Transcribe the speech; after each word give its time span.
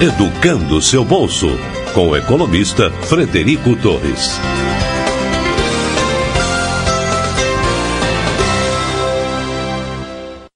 Educando 0.00 0.80
seu 0.80 1.04
bolso, 1.04 1.48
com 1.92 2.10
o 2.10 2.16
economista 2.16 2.88
Frederico 2.88 3.70
Torres. 3.82 4.38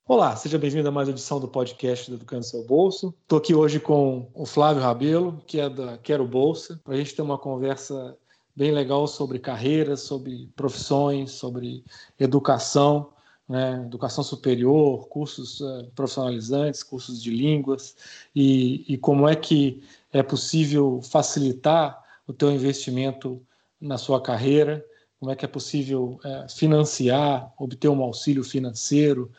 Olá, 0.07 0.37
seja 0.37 0.57
bem-vindo 0.61 0.87
a 0.87 0.93
mais 0.93 1.09
uma 1.09 1.15
edição 1.15 1.41
do 1.41 1.49
podcast 1.49 2.09
do 2.09 2.19
Educando 2.19 2.45
Seu 2.45 2.65
Bolso. 2.65 3.13
Estou 3.23 3.41
aqui 3.41 3.53
hoje 3.53 3.81
com 3.81 4.31
o 4.33 4.47
Flávio 4.47 4.81
Rabelo, 4.81 5.43
que 5.45 5.59
é 5.59 5.69
da 5.69 5.99
Quero 5.99 6.25
Bolsa, 6.25 6.81
para 6.85 6.95
a 6.95 6.97
gente 6.97 7.13
ter 7.13 7.23
uma 7.23 7.37
conversa 7.37 8.17
bem 8.55 8.71
legal 8.71 9.09
sobre 9.09 9.41
carreiras, 9.41 10.03
sobre 10.03 10.53
profissões, 10.55 11.33
sobre 11.33 11.83
educação 12.17 13.12
né, 13.49 13.83
educação 13.85 14.23
superior, 14.23 15.09
cursos 15.09 15.61
uh, 15.61 15.91
profissionalizantes, 15.95 16.83
cursos 16.83 17.23
de 17.23 17.31
línguas, 17.31 17.97
e, 18.35 18.85
e 18.89 18.97
como 18.97 19.29
é 19.29 19.37
que 19.37 19.83
é 20.13 20.23
possível 20.23 21.01
facilitar 21.03 22.03
o 22.27 22.33
teu 22.33 22.51
investimento 22.51 23.43
na 23.81 23.99
sua 23.99 24.21
carreira, 24.21 24.85
como 25.19 25.31
é 25.31 25.37
que 25.37 25.45
é 25.45 25.49
possível 25.49 26.21
uh, 26.25 26.49
financiar, 26.51 27.53
obter 27.59 27.89
um 27.89 28.03
auxílio 28.03 28.45
financeiro, 28.45 29.31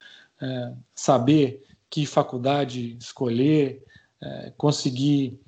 uh, 0.41 0.77
saber 0.93 1.65
que 1.89 2.05
faculdade 2.05 2.97
escolher, 2.99 3.83
conseguir 4.57 5.39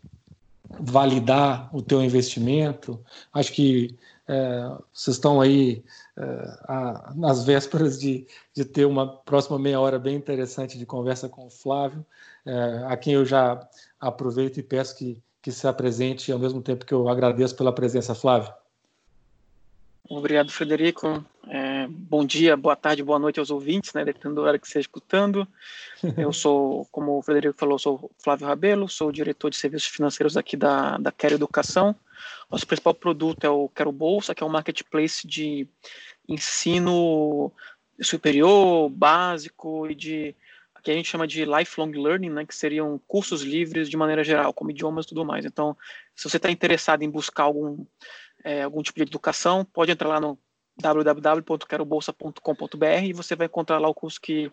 validar 0.80 1.76
o 1.76 1.82
teu 1.82 2.04
investimento. 2.04 3.00
Acho 3.34 3.54
que 3.54 3.96
é, 4.28 4.78
vocês 4.92 5.18
estão 5.18 5.40
aí 5.40 5.84
é, 6.18 6.24
a, 6.68 7.14
nas 7.16 7.46
vésperas 7.46 8.00
de, 8.00 8.28
de 8.54 8.66
ter 8.66 8.86
uma 8.86 9.18
próxima 9.18 9.60
meia 9.60 9.80
hora 9.80 10.00
bem 10.00 10.16
interessante 10.16 10.78
de 10.78 10.86
conversa 10.86 11.30
com 11.30 11.46
o 11.46 11.50
Flávio, 11.50 12.06
é, 12.46 12.86
a 12.88 12.98
quem 12.98 13.14
eu 13.14 13.26
já 13.26 13.68
aproveito 14.00 14.58
e 14.58 14.64
peço 14.64 14.98
que, 14.98 15.22
que 15.42 15.52
se 15.52 15.68
apresente 15.68 16.32
ao 16.32 16.40
mesmo 16.40 16.62
tempo 16.62 16.86
que 16.86 16.94
eu 16.94 17.08
agradeço 17.08 17.56
pela 17.56 17.74
presença, 17.74 18.16
Flávio. 18.16 18.52
Obrigado, 20.08 20.52
Frederico. 20.52 21.26
É, 21.48 21.88
bom 21.88 22.24
dia, 22.24 22.56
boa 22.56 22.76
tarde, 22.76 23.04
boa 23.04 23.18
noite 23.18 23.40
aos 23.40 23.50
ouvintes, 23.50 23.92
né, 23.94 24.06
dependendo 24.06 24.36
da 24.36 24.42
hora 24.50 24.60
que 24.60 24.68
você 24.68 24.72
esteja 24.72 24.84
escutando. 24.84 25.48
Eu 26.18 26.32
sou, 26.32 26.88
como 26.92 27.18
o 27.18 27.22
Frederico 27.24 27.58
falou, 27.58 27.80
sou 27.80 28.12
Flávio 28.24 28.46
Rabelo, 28.46 28.88
sou 28.88 29.12
diretor 29.12 29.50
de 29.50 29.56
serviços 29.56 29.90
financeiros 29.90 30.38
aqui 30.38 30.56
da, 30.56 30.98
da 30.98 31.12
Quero 31.12 31.34
Educação. 31.36 31.96
Nosso 32.50 32.68
principal 32.68 32.94
produto 32.94 33.44
é 33.44 33.50
o 33.50 33.70
Quero 33.70 33.92
Bolsa, 33.92 34.34
que 34.34 34.44
é 34.44 34.46
um 34.46 34.50
marketplace 34.50 35.28
de 35.28 35.68
ensino 36.28 37.52
superior, 38.02 38.90
básico 38.90 39.90
e 39.90 39.96
de 39.96 40.36
que 40.86 40.92
a 40.92 40.94
gente 40.94 41.10
chama 41.10 41.26
de 41.26 41.46
lifelong 41.46 41.92
learning, 41.92 42.30
né, 42.30 42.46
que 42.46 42.56
seriam 42.56 43.02
cursos 43.08 43.42
livres 43.42 43.90
de 43.90 43.98
maneira 43.98 44.24
geral, 44.24 44.54
como 44.54 44.70
idiomas 44.70 45.06
e 45.06 45.08
tudo 45.10 45.26
mais. 45.26 45.44
Então, 45.44 45.76
se 46.16 46.30
você 46.30 46.38
está 46.38 46.52
interessado 46.52 47.02
em 47.02 47.10
buscar 47.10 47.46
algum, 47.46 47.84
é, 48.44 48.62
algum 48.62 48.84
tipo 48.84 48.98
de 48.98 49.04
educação, 49.04 49.66
pode 49.66 49.92
entrar 49.92 50.08
lá 50.08 50.20
no 50.20 50.38
www.querobolsa.com.br 50.80 53.04
e 53.04 53.14
você 53.14 53.36
vai 53.36 53.48
encontrar 53.48 53.80
lá 53.80 53.90
o 53.90 53.96
curso 53.96 54.22
que, 54.22 54.52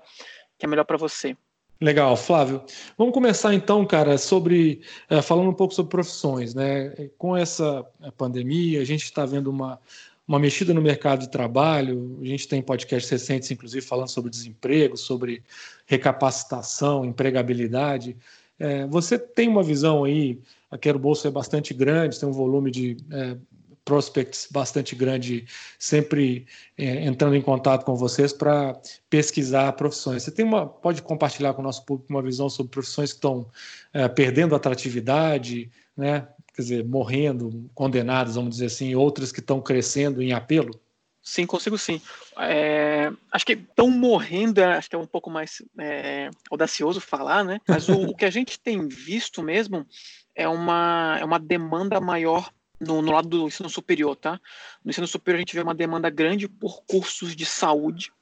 que 0.59 0.65
é 0.65 0.69
melhor 0.69 0.85
para 0.85 0.97
você. 0.97 1.37
Legal, 1.83 2.17
Flávio. 2.17 2.63
Vamos 2.97 3.13
começar 3.13 3.53
então, 3.53 3.85
cara, 3.85 4.17
sobre 4.17 4.83
é, 5.11 5.21
falando 5.21 5.51
um 5.51 5.53
pouco 5.53 5.75
sobre 5.75 5.91
profissões, 5.91 6.55
né? 6.55 6.91
Com 7.19 7.37
essa 7.37 7.85
é, 8.01 8.09
pandemia, 8.13 8.81
a 8.81 8.85
gente 8.85 9.03
está 9.03 9.27
vendo 9.27 9.51
uma, 9.51 9.81
uma 10.27 10.39
mexida 10.39 10.73
no 10.73 10.81
mercado 10.81 11.23
de 11.23 11.29
trabalho. 11.29 12.21
A 12.23 12.25
gente 12.25 12.47
tem 12.47 12.63
podcasts 12.63 13.11
recentes, 13.11 13.51
inclusive, 13.51 13.85
falando 13.85 14.07
sobre 14.07 14.31
desemprego, 14.31 14.97
sobre 14.97 15.43
recapacitação, 15.85 17.05
empregabilidade. 17.05 18.17
É, 18.61 18.87
você 18.87 19.19
tem 19.19 19.49
uma 19.49 19.65
visão 19.65 20.05
aí, 20.05 20.39
a 20.71 20.79
Quero 20.79 21.01
Bolsa 21.01 21.27
é 21.27 21.31
bastante 21.33 21.75
grande, 21.75 22.21
tem 22.21 22.29
um 22.29 22.33
volume 22.33 22.71
de 22.71 22.97
é, 23.11 23.37
prospects 23.85 24.49
bastante 24.51 24.95
grande, 24.95 25.47
sempre 25.79 26.47
é, 26.79 27.05
entrando 27.05 27.35
em 27.35 27.43
contato 27.43 27.85
com 27.85 27.95
vocês 27.97 28.33
para 28.33 28.81
pesquisar 29.11 29.73
profissões. 29.73 30.23
Você 30.23 30.31
tem 30.31 30.45
uma, 30.45 30.67
pode 30.67 31.03
compartilhar 31.03 31.55
com 31.55 31.63
o 31.63 31.65
nosso 31.65 31.85
público 31.85 32.13
uma 32.13 32.23
visão 32.23 32.49
sobre 32.49 32.71
profissões 32.71 33.13
que 33.13 33.19
estão 33.19 33.47
é, 33.93 34.09
perdendo 34.09 34.55
atratividade, 34.55 35.71
né? 35.97 36.29
quer 36.55 36.63
dizer, 36.63 36.85
morrendo, 36.85 37.71
condenadas, 37.75 38.35
vamos 38.35 38.51
dizer 38.51 38.67
assim, 38.67 38.95
outras 38.95 39.33
que 39.33 39.41
estão 39.41 39.61
crescendo 39.61 40.23
em 40.23 40.33
apelo? 40.33 40.79
Sim, 41.23 41.47
consigo 41.47 41.79
sim. 41.79 42.01
É, 42.37 43.11
acho 43.31 43.47
que 43.47 43.53
estão 43.53 43.89
morrendo, 43.89 44.61
é, 44.61 44.77
acho 44.77 44.91
que 44.91 44.97
é 44.97 44.99
um 44.99 45.07
pouco 45.07 45.31
mais 45.31 45.63
é, 45.79 46.29
audacioso 46.51 47.01
falar, 47.01 47.45
né? 47.45 47.61
Mas 47.67 47.89
o, 47.89 48.09
o, 48.11 48.15
que 48.15 48.25
a 48.25 48.31
gente 48.31 48.59
tem 48.59 48.89
visto 48.89 49.41
mesmo 49.43 49.87
é 50.35 50.49
uma, 50.49 51.17
é 51.21 51.25
uma 51.25 51.39
demanda 51.39 52.01
maior 52.01 52.51
no, 52.87 53.01
no, 53.01 53.13
lado 53.13 53.29
do 53.29 53.47
ensino 53.47 53.69
superior, 53.69 54.17
tá? 54.17 54.41
No 54.85 54.91
ensino 54.91 55.07
superior 55.07 55.39
a 55.39 55.41
gente 55.41 55.55
vê 55.55 55.63
uma 55.63 55.75
demanda 55.75 56.11
grande 56.11 56.49
por 56.49 56.83
cursos 56.85 57.37
de 57.37 57.47
saúde. 57.47 58.13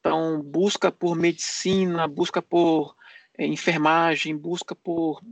Então, 0.00 0.42
busca 0.42 0.92
por 0.92 1.16
medicina, 1.16 2.06
busca 2.06 2.40
por 2.40 2.94
é, 3.36 3.46
enfermagem, 3.46 4.36
busca 4.36 4.74
por 4.74 5.22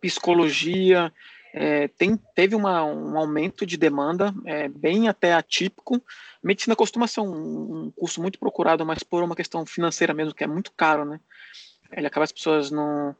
psicologia. 0.00 1.12
É, 1.52 1.86
tem, 1.88 2.16
teve 2.34 2.56
uma, 2.56 2.84
um 2.84 3.16
aumento 3.16 3.64
de 3.64 3.76
demanda, 3.76 4.34
é, 4.44 4.68
bem 4.68 5.08
até 5.08 5.34
atípico. 5.34 6.02
Medicina 6.42 6.74
costuma 6.74 7.06
ser 7.06 7.20
um, 7.20 7.86
um, 7.86 7.90
curso 7.92 8.20
muito 8.20 8.38
procurado, 8.38 8.84
mas 8.84 9.02
por 9.02 9.22
uma 9.22 9.36
questão 9.36 9.64
financeira 9.64 10.12
mesmo, 10.12 10.34
que 10.34 10.42
é 10.42 10.48
muito 10.48 10.72
caro, 10.72 11.04
né? 11.04 11.20
Ele 11.92 12.06
acaba 12.06 12.24
as 12.24 12.32
pessoas 12.32 12.70
não 12.70 13.14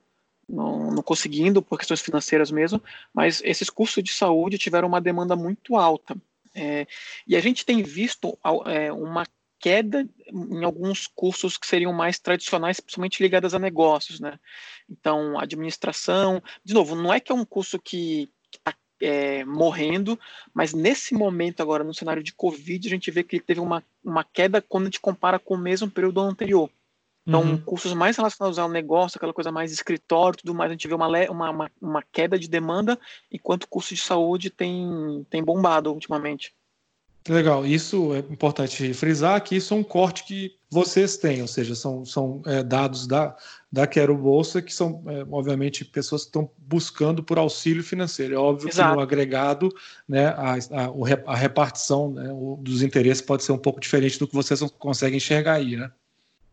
não, 0.48 0.90
não 0.90 1.02
conseguindo 1.02 1.62
por 1.62 1.78
questões 1.78 2.00
financeiras 2.00 2.50
mesmo, 2.50 2.82
mas 3.12 3.40
esses 3.44 3.70
cursos 3.70 4.02
de 4.02 4.12
saúde 4.12 4.58
tiveram 4.58 4.88
uma 4.88 5.00
demanda 5.00 5.34
muito 5.36 5.76
alta. 5.76 6.16
É, 6.54 6.86
e 7.26 7.36
a 7.36 7.40
gente 7.40 7.66
tem 7.66 7.82
visto 7.82 8.38
é, 8.66 8.92
uma 8.92 9.26
queda 9.58 10.06
em 10.30 10.62
alguns 10.62 11.06
cursos 11.06 11.56
que 11.56 11.66
seriam 11.66 11.92
mais 11.92 12.18
tradicionais, 12.18 12.80
principalmente 12.80 13.22
ligados 13.22 13.54
a 13.54 13.58
negócios, 13.58 14.20
né? 14.20 14.38
Então, 14.88 15.38
administração, 15.38 16.42
de 16.62 16.74
novo, 16.74 16.94
não 16.94 17.12
é 17.12 17.18
que 17.18 17.32
é 17.32 17.34
um 17.34 17.46
curso 17.46 17.78
que 17.78 18.30
está 18.52 18.74
é, 19.00 19.44
morrendo, 19.44 20.18
mas 20.52 20.72
nesse 20.72 21.14
momento 21.14 21.60
agora, 21.60 21.82
no 21.82 21.94
cenário 21.94 22.22
de 22.22 22.34
Covid, 22.34 22.86
a 22.86 22.90
gente 22.90 23.10
vê 23.10 23.24
que 23.24 23.40
teve 23.40 23.58
uma, 23.58 23.82
uma 24.04 24.22
queda 24.22 24.60
quando 24.60 24.84
a 24.84 24.86
gente 24.86 25.00
compara 25.00 25.38
com 25.38 25.54
o 25.54 25.58
mesmo 25.58 25.90
período 25.90 26.20
anterior. 26.20 26.70
Então, 27.26 27.42
uhum. 27.42 27.58
cursos 27.58 27.94
mais 27.94 28.16
relacionados 28.16 28.58
ao 28.58 28.68
negócio, 28.68 29.16
aquela 29.16 29.32
coisa 29.32 29.50
mais 29.50 29.72
escritório, 29.72 30.38
tudo 30.38 30.54
mais, 30.54 30.70
a 30.70 30.74
gente 30.74 30.86
vê 30.86 30.94
uma, 30.94 31.08
uma, 31.30 31.70
uma, 31.80 32.02
queda 32.12 32.38
de 32.38 32.48
demanda, 32.48 32.98
enquanto 33.32 33.64
o 33.64 33.68
curso 33.68 33.94
de 33.94 34.00
saúde 34.00 34.50
tem, 34.50 35.26
tem 35.30 35.42
bombado 35.42 35.90
ultimamente. 35.90 36.54
Legal, 37.26 37.64
isso 37.64 38.14
é 38.14 38.18
importante 38.18 38.92
frisar 38.92 39.42
que 39.42 39.56
isso 39.56 39.72
é 39.72 39.76
um 39.78 39.82
corte 39.82 40.24
que 40.24 40.56
vocês 40.70 41.16
têm, 41.16 41.40
ou 41.40 41.48
seja, 41.48 41.74
são, 41.74 42.04
são 42.04 42.42
é, 42.44 42.62
dados 42.62 43.06
da, 43.06 43.34
da 43.72 43.86
Quero 43.86 44.14
Bolsa, 44.14 44.60
que 44.60 44.74
são, 44.74 45.02
é, 45.06 45.24
obviamente, 45.30 45.86
pessoas 45.86 46.22
que 46.22 46.28
estão 46.28 46.50
buscando 46.58 47.22
por 47.22 47.38
auxílio 47.38 47.82
financeiro. 47.82 48.34
É 48.34 48.38
óbvio 48.38 48.68
Exato. 48.68 48.90
que 48.90 48.96
no 48.96 49.00
agregado, 49.00 49.74
né, 50.06 50.26
a, 50.26 50.52
a, 50.52 51.32
a 51.32 51.34
repartição 51.34 52.10
né, 52.10 52.28
dos 52.60 52.82
interesses 52.82 53.22
pode 53.22 53.42
ser 53.42 53.52
um 53.52 53.58
pouco 53.58 53.80
diferente 53.80 54.18
do 54.18 54.28
que 54.28 54.34
vocês 54.34 54.60
conseguem 54.78 55.16
enxergar 55.16 55.54
aí, 55.54 55.76
né? 55.76 55.90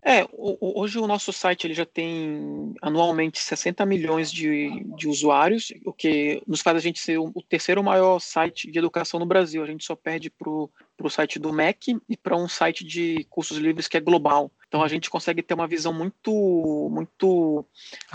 É, 0.03 0.27
hoje 0.33 0.97
o 0.97 1.05
nosso 1.05 1.31
site 1.31 1.67
ele 1.67 1.75
já 1.75 1.85
tem 1.85 2.73
anualmente 2.81 3.39
60 3.39 3.85
milhões 3.85 4.31
de, 4.31 4.83
de 4.95 5.07
usuários, 5.07 5.71
o 5.85 5.93
que 5.93 6.41
nos 6.47 6.61
faz 6.61 6.75
a 6.77 6.79
gente 6.79 6.99
ser 6.99 7.19
o 7.19 7.31
terceiro 7.47 7.83
maior 7.83 8.19
site 8.19 8.71
de 8.71 8.79
educação 8.79 9.19
no 9.19 9.27
Brasil. 9.27 9.63
A 9.63 9.67
gente 9.67 9.85
só 9.85 9.95
perde 9.95 10.31
para 10.31 10.49
o 10.49 11.09
site 11.09 11.37
do 11.37 11.53
MEC 11.53 11.99
e 12.09 12.17
para 12.17 12.35
um 12.35 12.47
site 12.47 12.83
de 12.83 13.23
cursos 13.29 13.59
livres 13.59 13.87
que 13.87 13.95
é 13.95 14.01
global. 14.01 14.51
Então 14.67 14.81
a 14.81 14.87
gente 14.87 15.07
consegue 15.07 15.43
ter 15.43 15.53
uma 15.53 15.67
visão 15.67 15.93
muito, 15.93 16.89
muito 16.91 17.63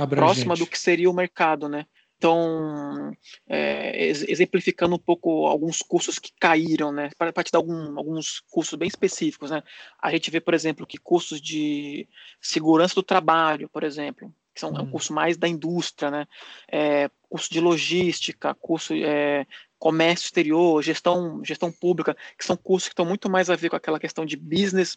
próxima 0.09 0.57
do 0.57 0.67
que 0.67 0.79
seria 0.79 1.09
o 1.09 1.15
mercado, 1.15 1.69
né? 1.69 1.87
Então, 2.19 3.13
é, 3.47 4.07
exemplificando 4.09 4.95
um 4.95 4.99
pouco 4.99 5.47
alguns 5.47 5.83
cursos 5.83 6.19
que 6.19 6.33
caíram, 6.41 6.91
né? 6.91 7.11
Para 7.19 7.45
te 7.45 7.53
dar 7.53 7.59
algum, 7.59 7.99
alguns 7.99 8.41
cursos 8.51 8.79
bem 8.79 8.89
específicos, 8.89 9.51
né? 9.51 9.63
A 10.01 10.11
gente 10.11 10.31
vê, 10.31 10.41
por 10.41 10.55
exemplo, 10.55 10.87
que 10.87 10.97
cursos 10.97 11.41
de 11.41 12.09
segurança 12.41 12.95
do 12.95 13.03
trabalho, 13.03 13.69
por 13.69 13.85
exemplo, 13.85 14.33
que 14.55 14.61
são 14.61 14.71
hum. 14.71 14.77
é 14.77 14.81
um 14.81 14.85
uhum. 14.85 14.91
curso 14.93 15.13
mais 15.13 15.37
da 15.37 15.47
indústria, 15.47 16.11
né? 16.11 16.27
É, 16.73 17.11
curso 17.29 17.53
de 17.53 17.61
logística, 17.61 18.55
curso 18.55 18.95
é, 18.95 19.47
comércio 19.79 20.25
exterior, 20.25 20.83
gestão, 20.83 21.45
gestão 21.45 21.71
pública, 21.71 22.17
que 22.39 22.47
são 22.47 22.57
cursos 22.57 22.89
que 22.89 22.95
estão 22.95 23.05
muito 23.05 23.29
mais 23.29 23.51
a 23.51 23.57
ver 23.57 23.69
com 23.69 23.77
aquela 23.77 24.01
questão 24.01 24.25
de 24.25 24.39
business. 24.39 24.97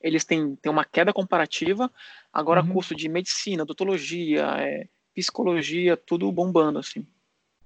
Eles 0.00 0.24
têm, 0.24 0.54
têm 0.56 0.70
uma 0.70 0.84
queda 0.84 1.12
comparativa. 1.12 1.90
Agora, 2.32 2.62
uhum. 2.62 2.72
curso 2.72 2.94
de 2.94 3.08
medicina, 3.08 3.64
odontologia, 3.64 4.46
é, 4.60 4.86
psicologia, 5.14 5.96
tudo 5.96 6.30
bombando, 6.30 6.78
assim. 6.78 7.06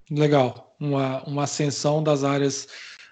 Legal, 0.09 0.75
uma, 0.79 1.23
uma 1.23 1.43
ascensão 1.43 2.01
das 2.01 2.23
áreas 2.23 2.67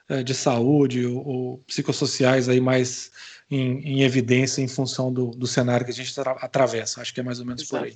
é, 0.07 0.23
de 0.23 0.33
saúde 0.33 1.05
ou, 1.05 1.27
ou, 1.27 1.57
psicossociais 1.59 2.47
aí 2.47 2.61
mais 2.61 3.11
em, 3.49 3.79
em, 3.79 4.01
evidência 4.03 4.61
em 4.61 4.67
função 4.67 5.11
do, 5.11 5.31
do 5.31 5.47
cenário 5.47 5.85
que 5.85 5.91
a 5.91 5.95
gente 5.95 6.13
atravessa. 6.19 7.01
Acho 7.01 7.13
que 7.13 7.19
é 7.19 7.23
mais 7.23 7.39
ou 7.39 7.45
menos 7.45 7.63
Exato. 7.63 7.83
por 7.83 7.87
aí. 7.87 7.95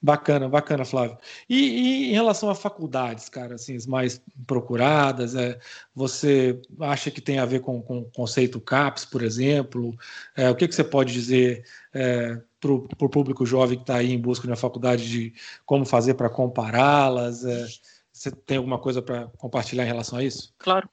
Bacana, 0.00 0.48
bacana, 0.48 0.84
Flávio. 0.84 1.16
E, 1.48 1.56
e, 1.56 2.10
em 2.10 2.12
relação 2.12 2.50
a 2.50 2.54
faculdades, 2.54 3.28
cara, 3.28 3.54
assim, 3.54 3.74
as 3.74 3.86
mais 3.86 4.22
procuradas, 4.46 5.34
é, 5.34 5.58
você 5.94 6.60
acha 6.80 7.10
que 7.10 7.20
tem 7.20 7.38
a 7.38 7.46
ver 7.46 7.60
com, 7.60 7.80
com 7.82 8.00
o 8.00 8.10
conceito 8.10 8.60
CAPES, 8.60 9.06
por 9.06 9.22
exemplo? 9.22 9.96
É, 10.36 10.50
o 10.50 10.54
que, 10.54 10.68
que 10.68 10.74
você 10.74 10.84
pode 10.84 11.12
dizer 11.12 11.64
é, 11.94 12.40
para 12.60 12.72
o 12.72 13.08
público 13.08 13.46
jovem 13.46 13.78
que 13.78 13.84
está 13.84 13.96
aí 13.96 14.12
em 14.12 14.20
busca 14.20 14.42
de 14.42 14.50
uma 14.50 14.56
faculdade 14.56 15.08
de 15.08 15.34
como 15.64 15.86
fazer 15.86 16.14
para 16.14 16.28
compará-las? 16.28 17.44
É, 17.44 17.66
você 18.12 18.30
tem 18.30 18.58
alguma 18.58 18.78
coisa 18.78 19.00
para 19.00 19.28
compartilhar 19.38 19.84
em 19.84 19.88
relação 19.88 20.18
a 20.18 20.24
isso? 20.24 20.54
Claro. 20.58 20.88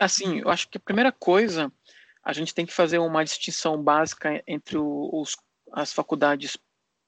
Assim, 0.00 0.40
eu 0.40 0.50
acho 0.50 0.68
que 0.68 0.78
a 0.78 0.80
primeira 0.80 1.12
coisa, 1.12 1.72
a 2.24 2.32
gente 2.32 2.52
tem 2.52 2.66
que 2.66 2.72
fazer 2.72 2.98
uma 2.98 3.24
distinção 3.24 3.80
básica 3.80 4.42
entre 4.46 4.76
os, 4.78 5.36
as 5.72 5.92
faculdades 5.92 6.56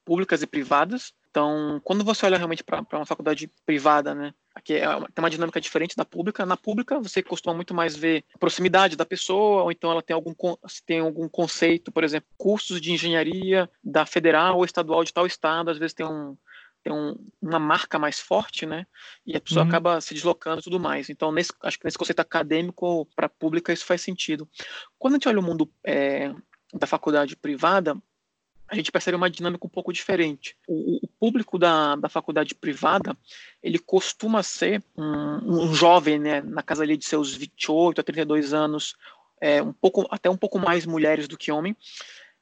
públicas 0.05 0.41
e 0.41 0.47
privadas. 0.47 1.13
Então, 1.35 1.81
quando 1.83 2.01
você 2.01 2.25
olha 2.25 2.37
realmente 2.37 2.63
para 2.63 2.81
uma 2.93 3.05
faculdade 3.05 3.51
privada, 3.65 4.15
né, 4.15 4.33
aqui 4.55 4.75
é 4.75 4.87
uma, 4.87 5.09
tem 5.09 5.21
uma 5.21 5.29
dinâmica 5.29 5.59
diferente 5.59 5.93
da 5.93 6.05
pública. 6.05 6.45
Na 6.45 6.55
pública, 6.55 6.97
você 6.97 7.21
costuma 7.21 7.53
muito 7.53 7.73
mais 7.73 7.93
ver 7.93 8.23
a 8.33 8.37
proximidade 8.37 8.95
da 8.95 9.05
pessoa, 9.05 9.63
ou 9.63 9.69
então 9.69 9.91
ela 9.91 10.01
tem 10.01 10.13
algum, 10.13 10.33
tem 10.85 11.01
algum 11.01 11.27
conceito, 11.27 11.91
por 11.91 12.05
exemplo, 12.05 12.29
cursos 12.37 12.79
de 12.79 12.93
engenharia 12.93 13.69
da 13.83 14.05
federal 14.05 14.55
ou 14.55 14.63
estadual 14.63 15.03
de 15.03 15.11
tal 15.11 15.25
estado, 15.25 15.69
às 15.69 15.77
vezes 15.77 15.93
tem 15.93 16.05
um, 16.05 16.37
tem 16.81 16.93
um, 16.93 17.17
uma 17.41 17.59
marca 17.59 17.99
mais 17.99 18.17
forte, 18.17 18.65
né? 18.65 18.87
E 19.25 19.35
a 19.35 19.41
pessoa 19.41 19.63
uhum. 19.63 19.67
acaba 19.67 19.99
se 19.99 20.13
deslocando 20.13 20.61
e 20.61 20.63
tudo 20.63 20.79
mais. 20.79 21.09
Então, 21.09 21.33
nesse, 21.33 21.51
acho 21.63 21.77
que 21.77 21.83
nesse 21.83 21.97
conceito 21.97 22.21
acadêmico 22.21 23.09
para 23.13 23.27
pública 23.27 23.73
isso 23.73 23.83
faz 23.83 23.99
sentido. 23.99 24.47
Quando 24.97 25.15
a 25.15 25.17
gente 25.17 25.27
olha 25.27 25.41
o 25.41 25.43
mundo 25.43 25.69
é, 25.83 26.33
da 26.73 26.87
faculdade 26.87 27.35
privada, 27.35 28.01
a 28.67 28.75
gente 28.75 28.91
percebe 28.91 29.15
uma 29.15 29.29
dinâmica 29.29 29.65
um 29.65 29.69
pouco 29.69 29.93
diferente. 29.93 30.57
O, 30.67 31.05
o 31.05 31.07
público 31.19 31.57
da, 31.57 31.95
da 31.95 32.09
faculdade 32.09 32.55
privada, 32.55 33.15
ele 33.61 33.77
costuma 33.77 34.41
ser 34.41 34.83
um, 34.97 35.65
um, 35.65 35.73
jovem, 35.73 36.19
né, 36.19 36.41
na 36.41 36.63
casa 36.63 36.83
ali 36.83 36.97
de 36.97 37.05
seus 37.05 37.33
28 37.33 38.01
a 38.01 38.03
32 38.03 38.53
anos, 38.53 38.95
é, 39.39 39.61
um 39.61 39.73
pouco, 39.73 40.07
até 40.09 40.29
um 40.29 40.37
pouco 40.37 40.57
mais 40.57 40.85
mulheres 40.85 41.27
do 41.27 41.37
que 41.37 41.51
homem, 41.51 41.75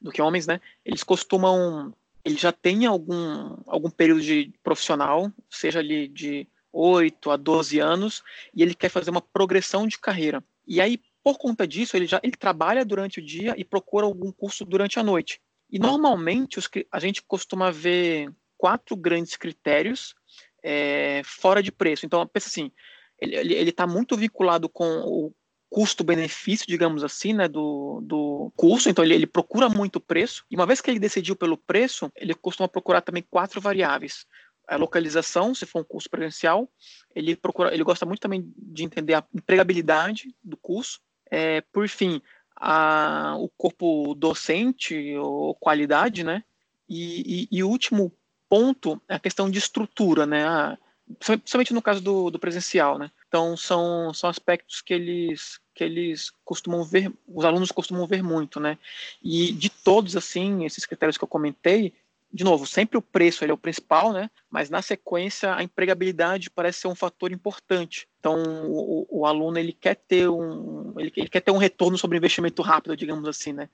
do 0.00 0.10
que 0.10 0.22
homens, 0.22 0.46
né? 0.46 0.60
Eles 0.84 1.02
costumam, 1.02 1.92
ele 2.24 2.36
já 2.36 2.52
tem 2.52 2.86
algum, 2.86 3.56
algum 3.66 3.90
período 3.90 4.22
de 4.22 4.52
profissional, 4.62 5.30
seja 5.50 5.80
ali 5.80 6.08
de 6.08 6.46
8 6.72 7.30
a 7.30 7.36
12 7.36 7.78
anos, 7.78 8.22
e 8.54 8.62
ele 8.62 8.74
quer 8.74 8.88
fazer 8.88 9.10
uma 9.10 9.20
progressão 9.20 9.86
de 9.86 9.98
carreira. 9.98 10.42
E 10.66 10.80
aí, 10.80 10.98
por 11.22 11.38
conta 11.38 11.66
disso, 11.66 11.96
ele 11.96 12.06
já 12.06 12.20
ele 12.22 12.36
trabalha 12.36 12.84
durante 12.84 13.18
o 13.18 13.24
dia 13.24 13.54
e 13.56 13.64
procura 13.64 14.06
algum 14.06 14.32
curso 14.32 14.64
durante 14.64 14.98
a 14.98 15.02
noite. 15.02 15.40
E 15.74 15.78
normalmente 15.80 16.56
os, 16.56 16.70
a 16.92 17.00
gente 17.00 17.20
costuma 17.20 17.72
ver 17.72 18.32
quatro 18.56 18.94
grandes 18.94 19.36
critérios 19.36 20.14
é, 20.62 21.20
fora 21.24 21.60
de 21.60 21.72
preço. 21.72 22.06
Então, 22.06 22.24
pensa 22.28 22.46
assim, 22.46 22.70
ele 23.18 23.68
está 23.68 23.84
muito 23.84 24.16
vinculado 24.16 24.68
com 24.68 24.84
o 25.00 25.34
custo-benefício, 25.68 26.64
digamos 26.68 27.02
assim, 27.02 27.32
né, 27.32 27.48
do, 27.48 28.00
do 28.04 28.52
curso. 28.54 28.88
Então, 28.88 29.04
ele, 29.04 29.14
ele 29.14 29.26
procura 29.26 29.68
muito 29.68 29.98
preço. 29.98 30.44
E 30.48 30.54
uma 30.54 30.64
vez 30.64 30.80
que 30.80 30.88
ele 30.88 31.00
decidiu 31.00 31.34
pelo 31.34 31.58
preço, 31.58 32.08
ele 32.14 32.34
costuma 32.34 32.68
procurar 32.68 33.00
também 33.00 33.24
quatro 33.28 33.60
variáveis 33.60 34.24
a 34.68 34.76
localização, 34.76 35.54
se 35.54 35.66
for 35.66 35.80
um 35.80 35.84
curso 35.84 36.08
presencial, 36.08 36.70
ele 37.14 37.36
procura, 37.36 37.74
ele 37.74 37.84
gosta 37.84 38.06
muito 38.06 38.20
também 38.20 38.50
de 38.56 38.84
entender 38.84 39.14
a 39.14 39.24
empregabilidade 39.34 40.34
do 40.42 40.56
curso. 40.56 41.00
É, 41.30 41.60
por 41.72 41.88
fim, 41.88 42.22
a, 42.56 43.34
o 43.38 43.48
corpo 43.48 44.14
docente 44.14 45.16
ou 45.16 45.54
qualidade, 45.54 46.24
né? 46.24 46.44
E, 46.88 47.48
e, 47.50 47.58
e, 47.58 47.62
o 47.62 47.68
último 47.68 48.12
ponto 48.48 49.00
é 49.08 49.14
a 49.14 49.20
questão 49.20 49.50
de 49.50 49.58
estrutura, 49.58 50.26
né? 50.26 50.76
Principalmente 51.18 51.74
no 51.74 51.82
caso 51.82 52.00
do, 52.00 52.30
do, 52.30 52.38
presencial, 52.38 52.98
né? 52.98 53.10
Então 53.28 53.56
são, 53.56 54.12
são 54.14 54.28
aspectos 54.30 54.80
que 54.80 54.94
eles 54.94 55.60
que 55.74 55.82
eles 55.82 56.30
costumam 56.44 56.84
ver, 56.84 57.12
os 57.26 57.44
alunos 57.44 57.72
costumam 57.72 58.06
ver 58.06 58.22
muito, 58.22 58.60
né? 58.60 58.78
E 59.22 59.52
de 59.52 59.68
todos 59.68 60.16
assim 60.16 60.64
esses 60.64 60.86
critérios 60.86 61.18
que 61.18 61.24
eu 61.24 61.28
comentei, 61.28 61.92
de 62.34 62.42
novo, 62.42 62.66
sempre 62.66 62.98
o 62.98 63.02
preço 63.02 63.44
ele 63.44 63.52
é 63.52 63.54
o 63.54 63.58
principal, 63.58 64.12
né? 64.12 64.28
Mas 64.50 64.68
na 64.68 64.82
sequência 64.82 65.54
a 65.54 65.62
empregabilidade 65.62 66.50
parece 66.50 66.80
ser 66.80 66.88
um 66.88 66.94
fator 66.94 67.30
importante. 67.30 68.08
Então 68.18 68.36
o, 68.66 69.20
o 69.20 69.24
aluno 69.24 69.56
ele 69.56 69.72
quer 69.72 69.94
ter 69.94 70.28
um 70.28 70.92
ele, 70.98 71.12
ele, 71.16 71.28
quer 71.28 71.40
ter 71.40 71.52
um 71.52 71.58
retorno 71.58 71.96
sobre 71.96 72.18
investimento 72.18 72.60
rápido, 72.60 72.96
digamos 72.96 73.28
assim, 73.28 73.52
né? 73.52 73.68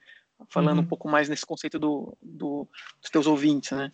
Falando 0.51 0.79
uhum. 0.79 0.85
um 0.85 0.87
pouco 0.87 1.09
mais 1.09 1.27
nesse 1.27 1.47
conceito 1.47 1.79
do, 1.79 2.15
do, 2.21 2.69
dos 3.01 3.11
teus 3.11 3.27
ouvintes, 3.27 3.71
né? 3.71 3.91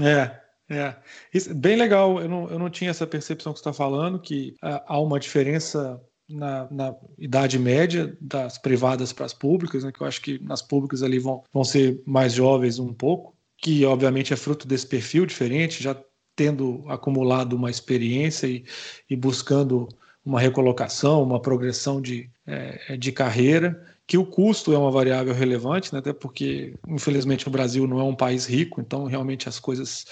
É, 0.00 0.40
é. 0.74 0.96
Isso, 1.32 1.54
bem 1.54 1.76
legal. 1.76 2.18
Eu 2.18 2.28
não, 2.30 2.50
eu 2.50 2.58
não 2.58 2.70
tinha 2.70 2.90
essa 2.90 3.06
percepção 3.06 3.52
que 3.52 3.58
você 3.58 3.68
está 3.68 3.74
falando 3.74 4.18
que 4.18 4.54
uh, 4.64 4.80
há 4.86 4.98
uma 4.98 5.20
diferença 5.20 6.00
na, 6.28 6.66
na, 6.70 6.94
idade 7.18 7.58
média 7.58 8.16
das 8.20 8.58
privadas 8.58 9.12
para 9.12 9.26
as 9.26 9.34
públicas, 9.34 9.84
né, 9.84 9.92
que 9.92 10.00
eu 10.00 10.06
acho 10.06 10.20
que 10.20 10.38
nas 10.38 10.60
públicas 10.62 11.02
ali 11.02 11.18
vão, 11.18 11.42
vão 11.52 11.64
ser 11.64 12.02
mais 12.06 12.34
jovens 12.34 12.78
um 12.78 12.92
pouco, 12.92 13.37
que 13.60 13.84
obviamente 13.84 14.32
é 14.32 14.36
fruto 14.36 14.66
desse 14.66 14.86
perfil 14.86 15.26
diferente, 15.26 15.82
já 15.82 15.96
tendo 16.34 16.84
acumulado 16.88 17.54
uma 17.54 17.70
experiência 17.70 18.46
e, 18.46 18.64
e 19.10 19.16
buscando 19.16 19.88
uma 20.24 20.40
recolocação, 20.40 21.22
uma 21.22 21.40
progressão 21.40 22.00
de, 22.00 22.30
é, 22.46 22.96
de 22.96 23.10
carreira, 23.10 23.84
que 24.06 24.16
o 24.16 24.24
custo 24.24 24.72
é 24.72 24.78
uma 24.78 24.90
variável 24.90 25.34
relevante, 25.34 25.92
né, 25.92 25.98
até 25.98 26.12
porque, 26.12 26.74
infelizmente, 26.86 27.48
o 27.48 27.50
Brasil 27.50 27.86
não 27.86 27.98
é 27.98 28.04
um 28.04 28.14
país 28.14 28.46
rico, 28.46 28.80
então 28.80 29.04
realmente 29.04 29.48
as 29.48 29.58
coisas, 29.58 30.06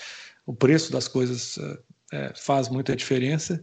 o 0.44 0.54
preço 0.54 0.90
das 0.90 1.06
coisas 1.06 1.58
é, 2.12 2.32
faz 2.35 2.69
muita 2.69 2.94
diferença, 2.94 3.62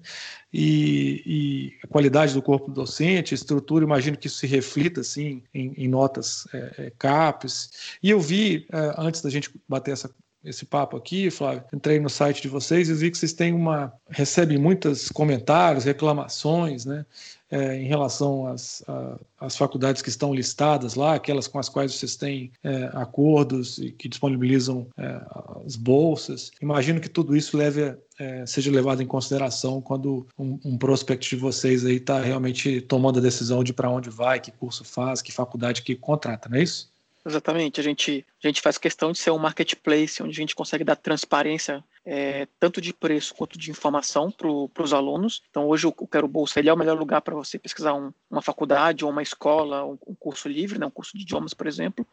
e, 0.54 1.24
e, 1.25 1.80
a 1.84 1.88
qualidade 1.88 2.34
do 2.34 2.42
corpo 2.42 2.69
docente, 2.69 3.34
estrutura, 3.34 3.84
imagino 3.84 4.16
que 4.16 4.28
isso 4.28 4.38
se 4.38 4.45
reflita 4.45 5.01
assim 5.01 5.42
em, 5.54 5.74
em 5.75 5.88
notas 5.88 6.48
é, 6.54 6.86
é 6.86 6.90
CAPES. 6.92 7.98
E 8.04 8.12
eu 8.12 8.19
vi, 8.19 8.68
é, 8.72 8.94
antes 8.98 9.22
da 9.22 9.31
gente 9.31 9.50
bater 9.68 9.92
essa, 9.92 10.13
esse 10.44 10.66
papo 10.66 10.98
aqui, 10.98 11.30
Flávio, 11.30 11.63
entrei 11.74 12.00
no 12.00 12.10
site 12.10 12.42
de 12.42 12.48
vocês 12.48 12.90
e 12.90 12.94
vi 12.94 13.12
que 13.12 13.18
vocês 13.18 13.34
têm 13.34 13.54
uma. 13.54 13.94
recebem 14.10 14.57
muitos 14.57 15.10
comentários, 15.10 15.86
reclamações, 15.86 16.86
né? 16.86 17.06
é, 17.54 17.75
em 17.75 17.86
relação 17.86 18.48
às, 18.48 18.84
às, 19.40 19.56
faculdades 19.56 20.01
que 20.01 20.10
estão 20.10 20.34
listadas 20.34 20.95
lá, 20.95 21.13
aquelas 21.13 21.48
com 21.48 21.60
as 21.60 21.69
quais 21.69 21.94
vocês 21.94 22.16
têm 22.16 22.51
é, 22.63 22.90
acordos 22.94 23.78
e 23.78 23.92
que 23.92 24.10
disponibilizam 24.10 24.88
é, 24.98 25.22
as 25.63 25.75
bolsas. 25.75 26.51
Imagino 26.60 27.00
que 27.00 27.07
tudo 27.07 27.36
isso 27.38 27.56
leve, 27.56 27.96
é, 28.17 28.44
seja 28.48 28.72
levado 28.72 29.03
em 29.03 29.06
consideração 29.06 29.79
quando 29.79 30.25
um, 30.36 30.60
um 30.65 30.77
prospect 30.79 31.29
de 31.29 31.39
vocês 31.39 31.86
aí 31.86 31.98
está 31.98 32.20
realmente 32.20 32.82
tomando 32.82 33.20
a 33.20 33.22
decisão 33.22 33.63
de 33.63 33.72
para 33.72 33.88
onde 33.88 34.10
vai, 34.10 34.39
que 34.39 34.51
curso 34.51 34.84
faz, 34.84 35.22
que 35.22 35.32
faculdade 35.32 35.84
que 35.84 35.96
contrata, 35.96 36.50
não 36.50 36.58
é 36.58 36.63
isso? 36.63 36.91
Exatamente. 37.25 37.80
A 37.80 37.84
gente, 37.84 38.25
a 38.44 38.48
gente 38.48 38.62
faz 38.62 38.77
questão 38.77 39.12
de 39.12 39.18
ser 39.18 39.32
um 39.32 39.38
marketplace 39.38 40.22
onde 40.22 40.32
a 40.32 40.42
gente 40.42 40.56
consegue 40.56 40.84
dar 40.84 40.96
transparência 40.96 41.84
é, 42.06 42.48
tanto 42.60 42.82
de 42.82 42.94
preço 42.94 43.34
quanto 43.34 43.58
de 43.58 43.72
informação 43.72 44.30
para 44.30 44.84
os 44.84 44.94
alunos. 44.94 45.42
Então, 45.50 45.68
hoje 45.68 45.88
o 45.88 46.08
Quero 46.08 46.27
Bolsa 46.27 46.60
ele 46.60 46.70
é 46.70 46.74
o 46.74 46.77
melhor 46.77 46.98
lugar 46.98 47.22
para 47.22 47.36
você 47.36 47.58
pesquisar 47.58 47.94
um, 47.94 48.12
uma 48.30 48.42
faculdade 48.42 49.06
ou 49.06 49.12
uma 49.12 49.22
escola, 49.22 49.86
um, 49.86 49.98
um, 50.08 50.15
curso 50.15 50.50
livre, 50.50 50.77
né, 50.77 50.86
um 50.86 50.92
curso 50.92 51.18
de 51.18 51.24
idiomas, 51.24 51.53
por 51.53 51.65
exemplo. 51.65 52.06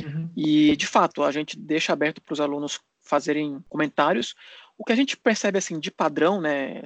Uhum. 0.00 0.28
E, 0.36 0.76
de 0.76 0.86
fato, 0.86 1.22
a 1.22 1.30
gente 1.30 1.56
deixa 1.56 1.92
aberto 1.92 2.20
para 2.20 2.32
os 2.32 2.40
alunos 2.40 2.80
fazerem 3.00 3.64
comentários. 3.68 4.34
O 4.76 4.84
que 4.84 4.92
a 4.92 4.96
gente 4.96 5.16
percebe 5.16 5.58
assim 5.58 5.78
de 5.78 5.90
padrão, 5.90 6.40
né, 6.40 6.82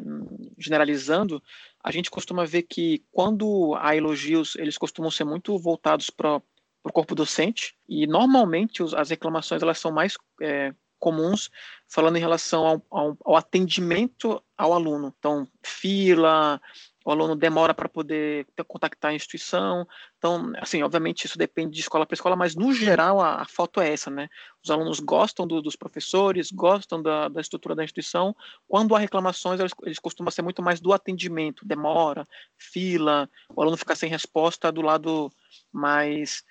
generalizando, 0.59 1.43
a 1.83 1.91
gente 1.91 2.11
costuma 2.11 2.45
ver 2.45 2.62
que 2.62 3.02
quando 3.11 3.75
há 3.79 3.97
elogios, 3.97 4.57
eles 4.57 4.79
costumam 4.79 5.11
ser 5.11 5.25
muito 5.25 5.59
voltados 5.59 6.09
para 6.09 6.41
para 6.83 6.91
o 6.91 6.93
corpo 6.93 7.15
docente 7.15 7.75
e 7.89 8.07
normalmente 8.07 8.83
as 8.97 9.11
reclamações 9.11 9.62
elas 9.62 9.79
são 9.79 9.93
mais 9.93 10.17
é, 10.41 10.75
comuns 11.03 11.51
falando 11.89 12.17
em 12.17 12.21
relação 12.21 12.65
ao, 12.65 12.83
ao, 12.89 13.19
ao, 13.25 13.37
atendimento 13.37 14.43
ao 14.57 14.73
aluno. 14.73 15.12
Então, 15.19 15.49
fila, 15.61 16.61
o 17.05 17.11
aluno 17.11 17.35
demora 17.35 17.75
para 17.75 17.89
poder 17.89 18.47
contactar 18.69 19.11
a 19.11 19.15
instituição. 19.15 19.87
Então, 20.17 20.53
assim, 20.59 20.81
obviamente 20.83 21.27
isso 21.27 21.37
depende 21.37 21.75
de 21.75 21.81
escola 21.81 22.07
para 22.07 22.15
escola, 22.15 22.37
mas 22.37 22.55
no 22.55 22.73
geral 22.73 23.21
a, 23.21 23.43
a, 23.43 23.45
foto 23.45 23.81
é 23.81 23.93
essa, 23.93 24.11
né? 24.11 24.29
Os 24.62 24.71
alunos 24.71 25.01
gostam 25.01 25.45
do, 25.45 25.61
dos 25.61 25.75
professores, 25.75 26.53
gostam 26.53 27.03
da, 27.03 27.29
da, 27.29 27.41
estrutura 27.41 27.75
da 27.75 27.83
instituição. 27.83 28.35
Quando 28.69 28.95
há 28.95 28.99
reclamações, 29.01 29.59
eles, 29.59 29.73
eles 29.83 29.99
costumam 29.99 30.31
ser 30.31 30.43
muito 30.43 30.62
mais 30.62 30.81
do 30.81 30.93
atendimento, 30.93 31.67
demora, 31.67 32.27
fila, 32.57 33.29
o 33.55 33.61
aluno 33.61 33.77
fica 33.77 33.97
sem 33.97 34.09
resposta 34.09 34.71
do 34.71 34.83
lado 34.83 35.31
mais 35.73 36.45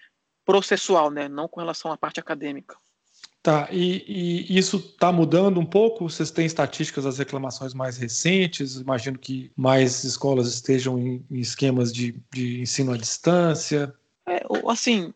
processual, 0.51 1.09
né? 1.09 1.29
Não 1.29 1.47
com 1.47 1.61
relação 1.61 1.93
à 1.93 1.97
parte 1.97 2.19
acadêmica. 2.19 2.75
Tá, 3.41 3.69
e, 3.71 4.45
e 4.49 4.57
isso 4.57 4.77
está 4.77 5.11
mudando 5.11 5.59
um 5.61 5.65
pouco? 5.65 6.09
Vocês 6.09 6.29
têm 6.29 6.45
estatísticas 6.45 7.05
das 7.05 7.17
reclamações 7.17 7.73
mais 7.73 7.97
recentes? 7.97 8.75
Imagino 8.75 9.17
que 9.17 9.49
mais 9.55 10.03
escolas 10.03 10.53
estejam 10.53 10.99
em, 10.99 11.25
em 11.31 11.39
esquemas 11.39 11.91
de, 11.93 12.21
de 12.33 12.61
ensino 12.61 12.91
à 12.91 12.97
distância. 12.97 13.95
É, 14.27 14.43
assim, 14.67 15.13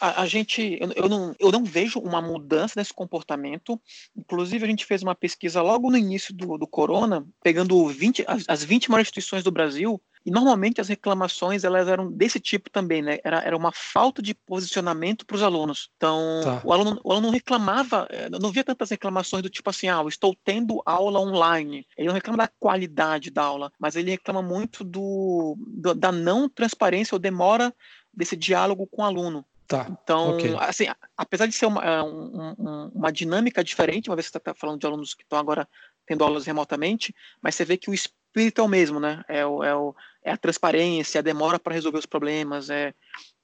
a, 0.00 0.22
a, 0.22 0.26
gente, 0.26 0.78
eu, 0.80 0.92
eu, 0.92 1.08
não, 1.08 1.34
eu 1.38 1.50
não 1.50 1.64
vejo 1.64 1.98
uma 1.98 2.22
mudança 2.22 2.74
nesse 2.76 2.94
comportamento. 2.94 3.78
Inclusive, 4.16 4.64
a 4.64 4.68
gente 4.68 4.86
fez 4.86 5.02
uma 5.02 5.16
pesquisa 5.16 5.60
logo 5.60 5.90
no 5.90 5.98
início 5.98 6.32
do, 6.32 6.56
do 6.56 6.66
corona, 6.66 7.26
pegando 7.42 7.88
20, 7.88 8.24
as, 8.28 8.44
as 8.46 8.64
20 8.64 8.88
maiores 8.88 9.08
instituições 9.08 9.42
do 9.42 9.50
Brasil, 9.50 10.00
e 10.26 10.30
normalmente 10.30 10.80
as 10.80 10.88
reclamações 10.88 11.62
elas 11.62 11.86
eram 11.86 12.10
desse 12.10 12.40
tipo 12.40 12.68
também, 12.68 13.00
né? 13.00 13.20
Era, 13.22 13.38
era 13.42 13.56
uma 13.56 13.70
falta 13.70 14.20
de 14.20 14.34
posicionamento 14.34 15.24
para 15.24 15.36
os 15.36 15.42
alunos. 15.42 15.88
Então, 15.96 16.40
tá. 16.42 16.60
o, 16.64 16.72
aluno, 16.72 17.00
o 17.04 17.12
aluno 17.12 17.28
não 17.28 17.32
reclamava, 17.32 18.08
eh, 18.10 18.28
não 18.28 18.50
via 18.50 18.64
tantas 18.64 18.90
reclamações 18.90 19.40
do 19.40 19.48
tipo 19.48 19.70
assim, 19.70 19.88
ah, 19.88 20.04
estou 20.08 20.36
tendo 20.44 20.82
aula 20.84 21.20
online. 21.20 21.86
Ele 21.96 22.08
não 22.08 22.14
reclama 22.14 22.38
da 22.38 22.48
qualidade 22.58 23.30
da 23.30 23.44
aula, 23.44 23.72
mas 23.78 23.94
ele 23.94 24.10
reclama 24.10 24.42
muito 24.42 24.82
do, 24.82 25.56
do 25.56 25.94
da 25.94 26.10
não 26.10 26.48
transparência 26.48 27.14
ou 27.14 27.20
demora 27.20 27.72
desse 28.12 28.36
diálogo 28.36 28.84
com 28.88 29.02
o 29.02 29.04
aluno. 29.04 29.44
Tá, 29.68 29.86
então, 29.90 30.34
okay. 30.34 30.56
assim, 30.58 30.86
apesar 31.16 31.46
de 31.46 31.54
ser 31.54 31.66
uma, 31.66 31.84
é, 31.84 32.02
um, 32.02 32.90
uma 32.94 33.12
dinâmica 33.12 33.62
diferente, 33.62 34.10
uma 34.10 34.16
vez 34.16 34.26
que 34.26 34.32
você 34.32 34.38
está 34.38 34.54
falando 34.54 34.80
de 34.80 34.86
alunos 34.86 35.14
que 35.14 35.22
estão 35.22 35.38
agora 35.38 35.68
tendo 36.04 36.24
aulas 36.24 36.46
remotamente, 36.46 37.14
mas 37.40 37.54
você 37.54 37.64
vê 37.64 37.76
que 37.76 37.90
o 37.90 37.94
espírito 37.94 38.60
é 38.60 38.64
o 38.64 38.68
mesmo, 38.68 39.00
né? 39.00 39.24
É, 39.28 39.44
o, 39.44 39.64
é, 39.64 39.74
o, 39.74 39.94
é 40.26 40.32
a 40.32 40.36
transparência, 40.36 41.20
a 41.20 41.22
demora 41.22 41.56
para 41.56 41.72
resolver 41.72 41.98
os 41.98 42.04
problemas, 42.04 42.68
é, 42.68 42.92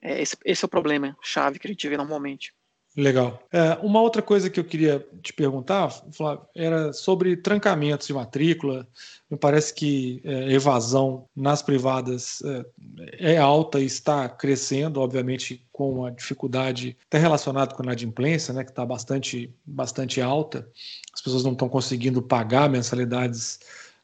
é 0.03 0.21
esse, 0.21 0.37
esse, 0.45 0.65
é 0.65 0.67
o 0.67 0.69
problema 0.69 1.17
chave 1.23 1.61
que 1.61 1.69
a 1.69 1.71
gente 1.71 1.89
vê 1.89 1.97
normalmente. 1.97 2.53
Legal. 2.95 3.43
É, 3.51 3.79
uma 3.83 4.03
outra 4.03 4.21
coisa 4.21 4.51
que 4.51 4.61
eu 4.61 4.65
queria 4.65 5.07
te 5.23 5.33
perguntar, 5.33 5.89
Flávio, 6.13 6.45
era 6.55 6.93
sobre 6.93 7.37
trancamentos 7.37 8.07
de 8.07 8.13
matrícula. 8.13 8.87
Me 9.31 9.39
parece 9.39 9.73
que 9.73 10.21
é, 10.25 10.53
evasão 10.53 11.25
nas 11.35 11.63
privadas 11.63 12.43
é, 12.45 13.33
é, 13.33 13.39
alta 13.39 13.81
e 13.81 13.87
está 13.87 14.29
crescendo, 14.29 15.01
obviamente, 15.01 15.65
com 15.73 16.05
a 16.05 16.11
dificuldade 16.11 16.95
até 17.07 17.17
relacionada 17.17 17.75
com 17.75 17.83
a 17.83 17.87
inadimplência, 17.87 18.53
né, 18.53 18.63
que 18.63 18.71
está 18.71 18.85
bastante, 18.85 19.55
bastante 19.65 20.21
alta. 20.21 20.69
As 21.15 21.23
pessoas 21.23 21.45
não 21.45 21.53
estão 21.53 21.71
conseguindo 21.71 22.21
pagar 22.21 22.69
mensalidades 22.69 23.61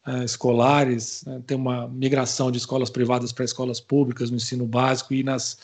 é, 0.09 0.25
escolares, 0.25 1.23
né, 1.27 1.43
tem 1.47 1.57
uma 1.57 1.87
migração 1.87 2.51
de 2.51 2.59
escolas 2.59 2.89
privadas 2.89 3.31
para 3.31 3.45
escolas 3.45 3.81
públicas 3.81 4.31
no 4.31 4.37
ensino 4.37 4.67
básico 4.67 5.13
e 5.13 5.23
nas 5.23 5.59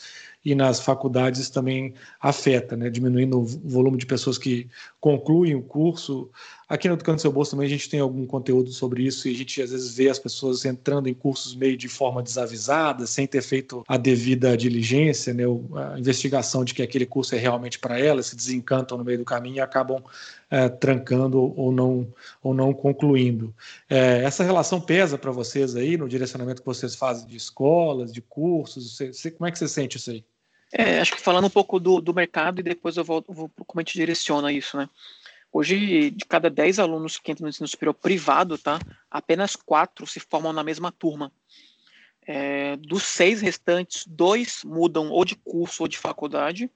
e 0.45 0.53
nas 0.53 0.79
faculdades 0.79 1.49
também 1.49 1.95
afeta, 2.21 2.77
né? 2.77 2.87
diminuindo 2.87 3.39
o 3.39 3.45
volume 3.45 3.97
de 3.97 4.05
pessoas 4.05 4.37
que 4.37 4.69
concluem 5.01 5.55
o 5.55 5.63
curso. 5.63 6.29
Aqui 6.67 6.87
no 6.87 6.95
Educando 6.95 7.21
Seu 7.21 7.31
Bolso 7.31 7.51
também 7.51 7.67
a 7.67 7.69
gente 7.69 7.87
tem 7.87 7.99
algum 7.99 8.25
conteúdo 8.25 8.71
sobre 8.71 9.03
isso 9.03 9.27
e 9.27 9.31
a 9.31 9.37
gente 9.37 9.61
às 9.61 9.69
vezes 9.69 9.95
vê 9.95 10.09
as 10.09 10.17
pessoas 10.17 10.65
entrando 10.65 11.07
em 11.07 11.13
cursos 11.13 11.53
meio 11.53 11.77
de 11.77 11.87
forma 11.87 12.23
desavisada, 12.23 13.05
sem 13.05 13.27
ter 13.27 13.43
feito 13.43 13.83
a 13.87 13.97
devida 13.97 14.57
diligência, 14.57 15.31
né? 15.31 15.43
a 15.75 15.99
investigação 15.99 16.65
de 16.65 16.73
que 16.73 16.81
aquele 16.81 17.05
curso 17.05 17.35
é 17.35 17.37
realmente 17.37 17.77
para 17.77 17.99
elas, 17.99 18.27
se 18.27 18.35
desencantam 18.35 18.97
no 18.97 19.03
meio 19.03 19.19
do 19.19 19.25
caminho 19.25 19.57
e 19.57 19.59
acabam 19.59 20.03
é, 20.49 20.67
trancando 20.67 21.53
ou 21.55 21.71
não, 21.71 22.11
ou 22.41 22.51
não 22.51 22.73
concluindo. 22.73 23.53
É, 23.87 24.23
essa 24.23 24.43
relação 24.43 24.81
pesa 24.81 25.19
para 25.19 25.31
vocês 25.31 25.75
aí 25.75 25.97
no 25.97 26.09
direcionamento 26.09 26.63
que 26.63 26.67
vocês 26.67 26.95
fazem 26.95 27.27
de 27.27 27.37
escolas, 27.37 28.11
de 28.11 28.21
cursos? 28.21 28.95
Você, 28.95 29.13
você, 29.13 29.29
como 29.29 29.47
é 29.47 29.51
que 29.51 29.59
você 29.59 29.67
sente 29.67 29.97
isso 29.97 30.09
aí? 30.09 30.25
É, 30.73 30.99
acho 30.99 31.13
que 31.13 31.21
falando 31.21 31.45
um 31.45 31.49
pouco 31.49 31.79
do, 31.79 32.01
do 32.01 32.13
mercado 32.13 32.59
e 32.59 32.63
depois 32.63 32.97
eu 32.97 33.03
volto, 33.03 33.31
vou 33.31 33.49
como 33.67 33.79
a 33.79 33.81
gente 33.81 33.93
direciona 33.93 34.51
isso, 34.51 34.75
né? 34.75 34.89
Hoje, 35.57 36.11
de 36.11 36.25
cada 36.25 36.49
10 36.49 36.79
alunos 36.79 37.17
que 37.17 37.31
entram 37.31 37.45
no 37.45 37.49
ensino 37.49 37.65
superior 37.65 37.93
privado, 37.93 38.57
tá, 38.57 38.77
apenas 39.09 39.55
quatro 39.55 40.05
se 40.05 40.19
formam 40.19 40.51
na 40.51 40.65
mesma 40.65 40.91
turma. 40.91 41.31
É, 42.27 42.75
dos 42.75 43.03
seis 43.03 43.39
restantes, 43.39 44.03
dois 44.05 44.65
mudam 44.65 45.09
ou 45.09 45.23
de 45.23 45.37
curso 45.37 45.83
ou 45.83 45.87
de 45.87 45.97
faculdade, 45.97 46.69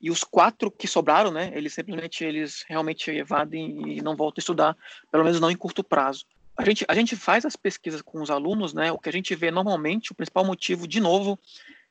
e 0.00 0.08
os 0.08 0.22
quatro 0.22 0.70
que 0.70 0.86
sobraram, 0.86 1.32
né, 1.32 1.50
eles 1.52 1.74
simplesmente 1.74 2.22
eles 2.24 2.64
realmente 2.68 3.10
evadem 3.10 3.96
e 3.96 4.00
não 4.00 4.14
voltam 4.14 4.38
a 4.38 4.42
estudar, 4.42 4.76
pelo 5.10 5.24
menos 5.24 5.40
não 5.40 5.50
em 5.50 5.56
curto 5.56 5.82
prazo. 5.82 6.24
A 6.56 6.64
gente, 6.64 6.84
a 6.86 6.94
gente 6.94 7.16
faz 7.16 7.44
as 7.44 7.56
pesquisas 7.56 8.02
com 8.02 8.22
os 8.22 8.30
alunos, 8.30 8.72
né, 8.72 8.92
o 8.92 9.00
que 9.00 9.08
a 9.08 9.12
gente 9.12 9.34
vê 9.34 9.50
normalmente, 9.50 10.12
o 10.12 10.14
principal 10.14 10.44
motivo, 10.44 10.86
de 10.86 11.00
novo, 11.00 11.36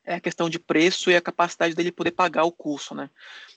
é 0.05 0.15
a 0.15 0.21
questão 0.21 0.49
de 0.49 0.59
preço 0.59 1.11
e 1.11 1.15
a 1.17 1.21
capacidade 1.21 1.75
dele 1.75 1.91
poder 1.91 2.11
pagar 2.11 2.45
o 2.45 2.53
curso, 2.53 2.95
né. 2.95 3.09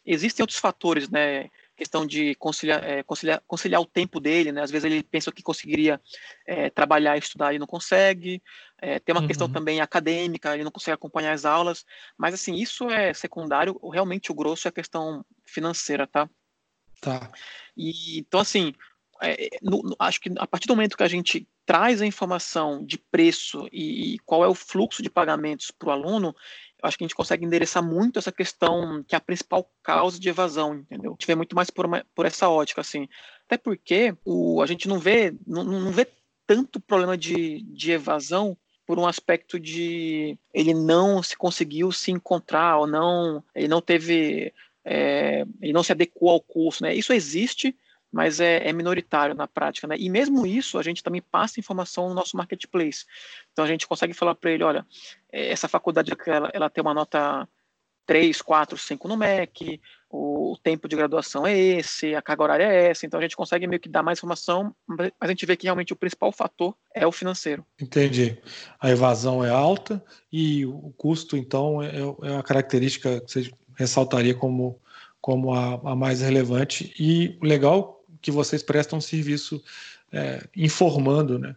Existem 0.04 0.42
outros 0.42 0.58
fatores, 0.58 1.08
né, 1.08 1.50
questão 1.76 2.06
de 2.06 2.34
conciliar, 2.36 2.82
é, 2.84 3.02
conciliar, 3.02 3.42
conciliar 3.46 3.80
o 3.80 3.86
tempo 3.86 4.20
dele, 4.20 4.52
né? 4.52 4.62
Às 4.62 4.70
vezes 4.70 4.84
ele 4.84 5.02
pensa 5.02 5.32
que 5.32 5.42
conseguiria 5.42 6.00
é, 6.46 6.70
trabalhar 6.70 7.16
e 7.16 7.20
estudar 7.20 7.54
e 7.54 7.58
não 7.58 7.66
consegue. 7.66 8.42
É, 8.80 8.98
tem 8.98 9.14
uma 9.14 9.20
uhum. 9.20 9.26
questão 9.26 9.50
também 9.50 9.80
acadêmica, 9.80 10.54
ele 10.54 10.64
não 10.64 10.70
consegue 10.70 10.94
acompanhar 10.94 11.32
as 11.32 11.44
aulas. 11.44 11.84
Mas, 12.16 12.34
assim, 12.34 12.54
isso 12.54 12.90
é 12.90 13.12
secundário. 13.12 13.78
Realmente 13.92 14.30
o 14.30 14.34
grosso 14.34 14.68
é 14.68 14.70
a 14.70 14.72
questão 14.72 15.24
financeira, 15.44 16.06
tá? 16.06 16.28
Tá. 17.00 17.30
E, 17.76 18.18
então, 18.18 18.40
assim, 18.40 18.72
é, 19.22 19.48
no, 19.62 19.82
no, 19.82 19.96
acho 19.98 20.20
que 20.20 20.30
a 20.38 20.46
partir 20.46 20.66
do 20.66 20.74
momento 20.74 20.96
que 20.96 21.02
a 21.02 21.08
gente 21.08 21.48
traz 21.66 22.02
a 22.02 22.06
informação 22.06 22.84
de 22.84 22.98
preço 22.98 23.68
e, 23.72 24.14
e 24.14 24.18
qual 24.20 24.44
é 24.44 24.48
o 24.48 24.54
fluxo 24.54 25.02
de 25.02 25.10
pagamentos 25.10 25.70
para 25.70 25.88
o 25.88 25.92
aluno, 25.92 26.34
acho 26.84 26.98
que 26.98 27.04
a 27.04 27.06
gente 27.06 27.14
consegue 27.14 27.44
endereçar 27.44 27.82
muito 27.82 28.18
essa 28.18 28.30
questão 28.30 29.02
que 29.02 29.14
é 29.14 29.18
a 29.18 29.20
principal 29.20 29.68
causa 29.82 30.20
de 30.20 30.28
evasão, 30.28 30.74
entendeu? 30.76 31.12
A 31.12 31.14
gente 31.14 31.26
vê 31.26 31.34
muito 31.34 31.56
mais 31.56 31.70
por, 31.70 31.86
uma, 31.86 32.04
por 32.14 32.26
essa 32.26 32.48
ótica, 32.48 32.80
assim. 32.80 33.08
Até 33.46 33.56
porque 33.56 34.14
o, 34.24 34.62
a 34.62 34.66
gente 34.66 34.86
não 34.86 34.98
vê, 34.98 35.34
não, 35.46 35.64
não 35.64 35.90
vê 35.90 36.06
tanto 36.46 36.80
problema 36.80 37.16
de, 37.16 37.62
de 37.62 37.92
evasão 37.92 38.56
por 38.86 38.98
um 38.98 39.06
aspecto 39.06 39.58
de 39.58 40.38
ele 40.52 40.74
não 40.74 41.22
se 41.22 41.36
conseguiu 41.36 41.90
se 41.90 42.10
encontrar 42.10 42.78
ou 42.78 42.86
não, 42.86 43.42
ele 43.54 43.68
não 43.68 43.80
teve, 43.80 44.52
é, 44.84 45.46
ele 45.62 45.72
não 45.72 45.82
se 45.82 45.92
adequou 45.92 46.30
ao 46.30 46.40
curso, 46.40 46.82
né? 46.82 46.94
Isso 46.94 47.12
existe, 47.12 47.74
mas 48.14 48.38
é, 48.38 48.68
é, 48.68 48.72
minoritário 48.72 49.34
na 49.34 49.48
prática, 49.48 49.88
né? 49.88 49.96
E 49.98 50.08
mesmo 50.08 50.46
isso, 50.46 50.78
a 50.78 50.82
gente 50.84 51.02
também 51.02 51.20
passa 51.20 51.58
informação 51.58 52.08
no 52.08 52.14
nosso 52.14 52.36
marketplace. 52.36 53.04
Então 53.52 53.64
a 53.64 53.68
gente 53.68 53.88
consegue 53.88 54.14
falar 54.14 54.36
para 54.36 54.52
ele, 54.52 54.62
olha, 54.62 54.86
é, 55.32 55.50
essa 55.50 55.66
faculdade 55.66 56.12
ela, 56.24 56.48
ela 56.54 56.70
tem 56.70 56.80
uma 56.80 56.94
nota 56.94 57.48
3, 58.06 58.40
4, 58.40 58.78
5 58.78 59.08
no 59.08 59.16
MEC, 59.16 59.80
o 60.08 60.56
tempo 60.62 60.86
de 60.86 60.94
graduação 60.94 61.44
é 61.44 61.58
esse, 61.58 62.14
a 62.14 62.22
carga 62.22 62.44
horária 62.44 62.64
é 62.64 62.90
essa, 62.90 63.04
então 63.04 63.18
a 63.18 63.22
gente 63.22 63.34
consegue 63.34 63.66
meio 63.66 63.80
que 63.80 63.88
dar 63.88 64.04
mais 64.04 64.20
informação, 64.20 64.72
mas 64.86 65.10
a 65.20 65.26
gente 65.26 65.44
vê 65.44 65.56
que 65.56 65.66
realmente 65.66 65.92
o 65.92 65.96
principal 65.96 66.30
fator 66.30 66.72
é 66.94 67.04
o 67.04 67.10
financeiro. 67.10 67.66
Entendi. 67.80 68.38
A 68.78 68.90
evasão 68.90 69.44
é 69.44 69.50
alta 69.50 70.00
e 70.32 70.64
o 70.64 70.94
custo, 70.96 71.36
então, 71.36 71.82
é, 71.82 71.98
é 71.98 72.30
uma 72.30 72.44
característica 72.44 73.20
que 73.22 73.32
você 73.32 73.50
ressaltaria 73.74 74.36
como, 74.36 74.80
como 75.20 75.52
a, 75.52 75.80
a 75.90 75.96
mais 75.96 76.20
relevante. 76.20 76.94
E 76.96 77.36
legal 77.42 78.03
que 78.24 78.30
vocês 78.30 78.62
prestam 78.62 79.02
serviço 79.02 79.62
é, 80.10 80.42
informando 80.56 81.38
né, 81.38 81.54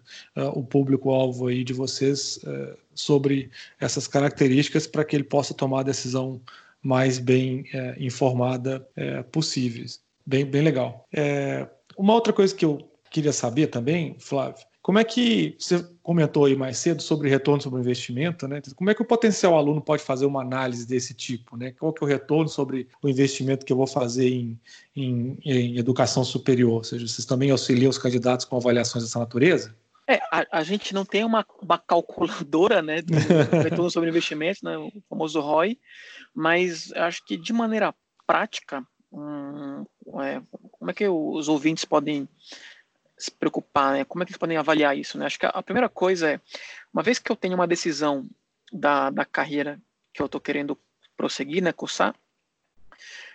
o 0.54 0.62
público-alvo 0.62 1.48
aí 1.48 1.64
de 1.64 1.72
vocês 1.72 2.42
é, 2.46 2.76
sobre 2.94 3.50
essas 3.80 4.06
características 4.06 4.86
para 4.86 5.06
que 5.06 5.16
ele 5.16 5.24
possa 5.24 5.54
tomar 5.54 5.80
a 5.80 5.84
decisão 5.84 6.42
mais 6.84 7.20
bem 7.20 7.64
é, 7.74 7.96
informada 7.98 8.86
é, 8.98 9.24
possíveis. 9.24 10.02
Bem, 10.26 10.46
bem 10.46 10.62
legal. 10.62 11.08
É, 11.14 11.66
uma 11.98 12.14
outra 12.14 12.34
coisa 12.34 12.54
que 12.54 12.66
eu 12.66 12.92
queria 13.10 13.32
saber 13.32 13.68
também, 13.68 14.18
Flávio, 14.20 14.66
como 14.88 15.00
é 15.00 15.04
que 15.04 15.54
você 15.60 15.86
comentou 16.02 16.46
aí 16.46 16.56
mais 16.56 16.78
cedo 16.78 17.02
sobre 17.02 17.28
retorno 17.28 17.62
sobre 17.62 17.78
o 17.78 17.82
investimento, 17.82 18.48
né? 18.48 18.62
Como 18.74 18.90
é 18.90 18.94
que 18.94 19.02
o 19.02 19.06
potencial 19.06 19.58
aluno 19.58 19.82
pode 19.82 20.02
fazer 20.02 20.26
uma 20.26 20.42
análise 20.42 20.88
desse 20.88 21.14
tipo, 21.14 21.58
né? 21.58 21.74
Qual 21.78 21.92
que 21.92 22.02
é 22.02 22.08
o 22.08 22.10
retorno 22.10 22.48
sobre 22.48 22.88
o 23.04 23.10
investimento 23.10 23.66
que 23.66 23.74
eu 23.74 23.76
vou 23.76 23.86
fazer 23.86 24.30
em, 24.30 24.58
em, 24.96 25.38
em 25.44 25.78
educação 25.78 26.24
superior? 26.24 26.72
Ou 26.72 26.84
seja, 26.86 27.06
vocês 27.06 27.26
também 27.26 27.52
auxiliam 27.52 27.90
os 27.90 27.98
candidatos 27.98 28.46
com 28.46 28.56
avaliações 28.56 29.04
dessa 29.04 29.20
natureza? 29.20 29.76
É, 30.08 30.22
a, 30.32 30.46
a 30.54 30.64
gente 30.64 30.94
não 30.94 31.04
tem 31.04 31.26
uma, 31.26 31.46
uma 31.62 31.78
calculadora, 31.78 32.82
né, 32.82 33.02
do 33.02 33.12
retorno 33.62 33.92
sobre 33.92 34.10
investimento, 34.10 34.64
né, 34.64 34.78
o 34.78 34.90
famoso 35.10 35.42
ROI, 35.42 35.78
mas 36.34 36.94
acho 36.94 37.26
que 37.26 37.36
de 37.36 37.52
maneira 37.52 37.94
prática, 38.26 38.82
hum, 39.12 39.84
é, 40.22 40.42
como 40.72 40.92
é 40.92 40.94
que 40.94 41.06
os 41.10 41.50
ouvintes 41.50 41.84
podem 41.84 42.26
se 43.18 43.32
preocupar, 43.32 43.94
né? 43.94 44.06
Como 44.06 44.22
é 44.22 44.26
que 44.26 44.32
eles 44.32 44.40
podem 44.40 44.58
avaliar 44.58 44.98
isso, 44.98 45.18
né? 45.18 45.26
Acho 45.26 45.40
que 45.40 45.46
a, 45.46 45.64
primeira 45.64 45.90
coisa 45.90 46.32
é, 46.32 46.42
uma 46.94 47.02
vez 47.02 47.18
que 47.18 47.32
eu 47.32 47.36
tenho 47.36 47.56
uma 47.56 47.68
decisão 47.68 48.28
da, 48.72 49.10
da 49.10 49.26
carreira 49.26 49.80
que 50.14 50.22
eu 50.22 50.28
estou 50.28 50.40
querendo 50.40 50.78
prosseguir, 51.16 51.64
né, 51.64 51.72
cursar, 51.72 52.16